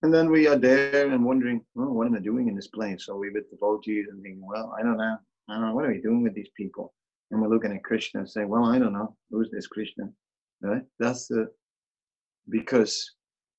[0.02, 3.06] And then we are there and wondering, oh, what am I doing in this place?
[3.06, 5.16] So we with devotees and thinking, well, I don't know.
[5.48, 5.74] I don't know.
[5.74, 6.92] What are we doing with these people?
[7.30, 9.16] And we're looking at Krishna and saying, well, I don't know.
[9.30, 10.10] Who's this Krishna?
[10.60, 10.82] Right?
[10.98, 11.48] That's the,
[12.50, 13.10] because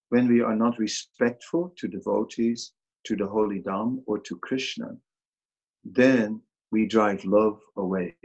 [0.10, 2.74] when we are not respectful to devotees,
[3.06, 4.96] to the holy Dham, or to Krishna,
[5.84, 6.40] then
[6.72, 8.16] we drive love away.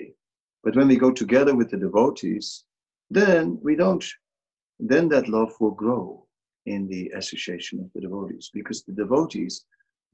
[0.63, 2.65] But when we go together with the devotees,
[3.09, 4.05] then we don't,
[4.79, 6.27] then that love will grow
[6.67, 9.65] in the association of the devotees because the devotees,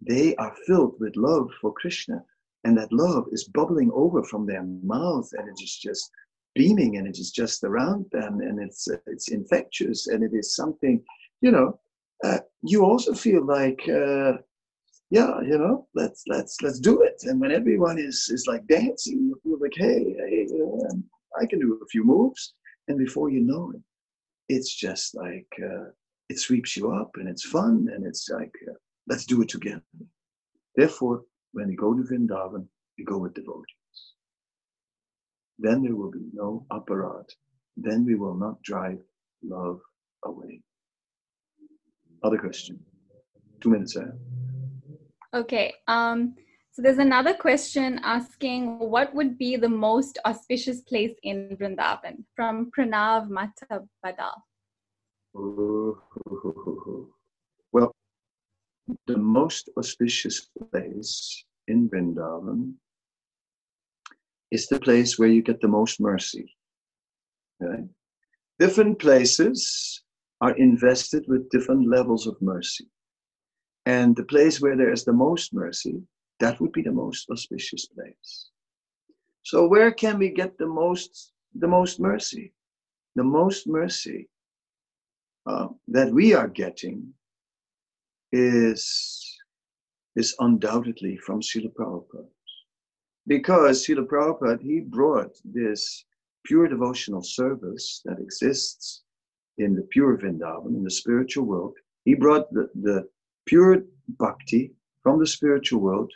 [0.01, 2.23] they are filled with love for Krishna.
[2.65, 6.11] And that love is bubbling over from their mouth and it is just
[6.55, 10.57] beaming and it is just around them and it's, uh, it's infectious and it is
[10.57, 11.03] something,
[11.43, 11.79] you know,
[12.23, 14.35] uh, you also feel like uh,
[15.11, 17.23] yeah, you know, let's let's let's do it.
[17.25, 20.81] And when everyone is is like dancing, you feel like, hey, hey know,
[21.41, 22.55] I can do a few moves,
[22.89, 23.83] and before you know it,
[24.49, 25.91] it's just like uh,
[26.29, 28.75] it sweeps you up, and it's fun, and it's like uh,
[29.09, 29.83] let's do it together.
[30.77, 31.23] Therefore,
[31.53, 32.67] when we go to Vrindavan,
[32.99, 33.75] we go with devotees.
[35.59, 37.29] Then there will be no aparadh.
[37.77, 38.99] Then we will not drive
[39.43, 39.81] love
[40.25, 40.61] away.
[42.23, 42.81] Other question.
[43.61, 44.19] Two minutes ahead.
[45.33, 45.75] Okay.
[45.89, 46.35] Um,
[46.75, 52.73] so there's another question asking what would be the most auspicious place in Vrindavan from
[52.77, 54.33] Pranav Matabada.
[57.73, 57.93] Well,
[59.07, 62.75] the most auspicious place in Vrindavan
[64.51, 66.57] is the place where you get the most mercy.
[68.59, 70.03] Different places
[70.41, 72.89] are invested with different levels of mercy.
[73.87, 76.03] And the place where there is the most mercy,
[76.41, 78.51] that would be the most auspicious place.
[79.43, 82.53] So where can we get the most the most mercy?
[83.15, 84.29] The most mercy
[85.47, 87.15] uh, that we are getting
[88.33, 88.83] is
[90.17, 92.29] is undoubtedly from Srila Prabhupada.
[93.27, 96.05] Because Srila Prabhupada, he brought this
[96.45, 99.03] pure devotional service that exists
[99.59, 101.77] in the pure Vrindavan, in the spiritual world.
[102.05, 103.09] He brought the, the
[103.47, 103.85] pure
[104.19, 104.73] bhakti
[105.03, 106.13] from the spiritual world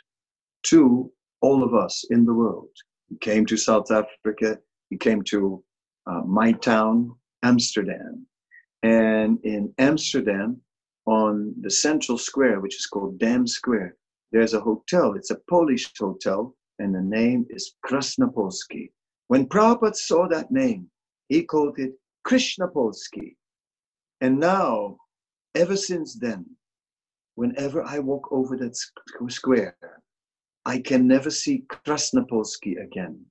[0.63, 2.69] to all of us in the world.
[3.07, 5.63] He came to South Africa, he came to
[6.05, 8.25] uh, my town, Amsterdam.
[8.83, 10.61] And in Amsterdam,
[11.05, 13.95] on the central square, which is called Dam Square,
[14.31, 15.13] there's a hotel.
[15.15, 18.91] It's a Polish hotel, and the name is Krasnapolsky.
[19.27, 20.89] When Prabhupada saw that name,
[21.29, 21.93] he called it
[22.27, 23.35] Krishnapolski.
[24.21, 24.97] And now,
[25.55, 26.45] ever since then,
[27.35, 28.77] whenever I walk over that
[29.29, 29.77] square,
[30.69, 33.25] I can never see Krasnapolsky again.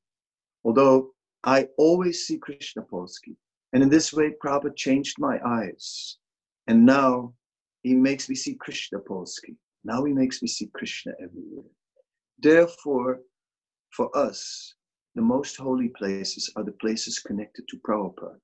[0.64, 1.12] Although
[1.44, 3.36] I always see Krishnapolski.
[3.72, 6.16] And in this way, Prabhupada changed my eyes.
[6.66, 7.32] And now
[7.84, 9.54] he makes me see Krishnapolski.
[9.84, 11.70] Now he makes me see Krishna everywhere.
[12.40, 13.20] Therefore,
[13.92, 14.74] for us,
[15.14, 18.40] the most holy places are the places connected to Prabhupada.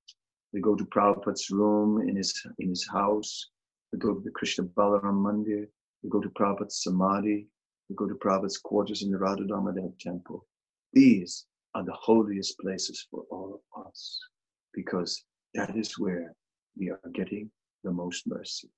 [0.52, 3.50] We go to Prabhupada's room in his, in his house.
[3.92, 5.66] We go to the Krishna Balaram Mandir.
[6.04, 7.48] We go to Prabhupada's Samadhi.
[7.94, 10.46] Go to Prabhupada's quarters in the Radha Damodar temple.
[10.94, 14.18] These are the holiest places for all of us
[14.72, 15.24] because
[15.54, 16.34] that is where
[16.78, 17.50] we are getting
[17.84, 18.70] the most mercy.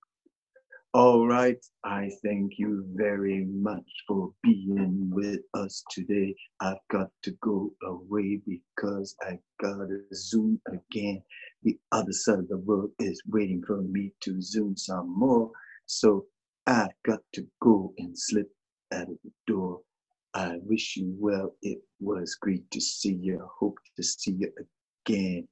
[0.93, 6.35] All right, I thank you very much for being with us today.
[6.61, 11.23] I've got to go away because I got to Zoom again.
[11.63, 15.51] The other side of the world is waiting for me to zoom some more.
[15.85, 16.27] So
[16.67, 18.51] I've got to go and slip
[18.93, 19.81] out of the door.
[20.35, 21.55] I wish you well.
[21.63, 23.41] It was great to see you.
[23.43, 24.53] I hope to see you
[25.07, 25.49] again.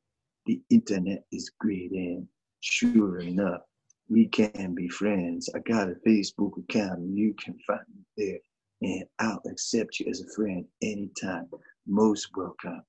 [0.47, 2.29] The internet is great, and
[2.61, 3.63] sure enough,
[4.11, 5.49] we can be friends.
[5.55, 8.39] I got a Facebook account, and you can find me there,
[8.83, 11.49] and I'll accept you as a friend anytime.
[11.87, 12.83] Most welcome.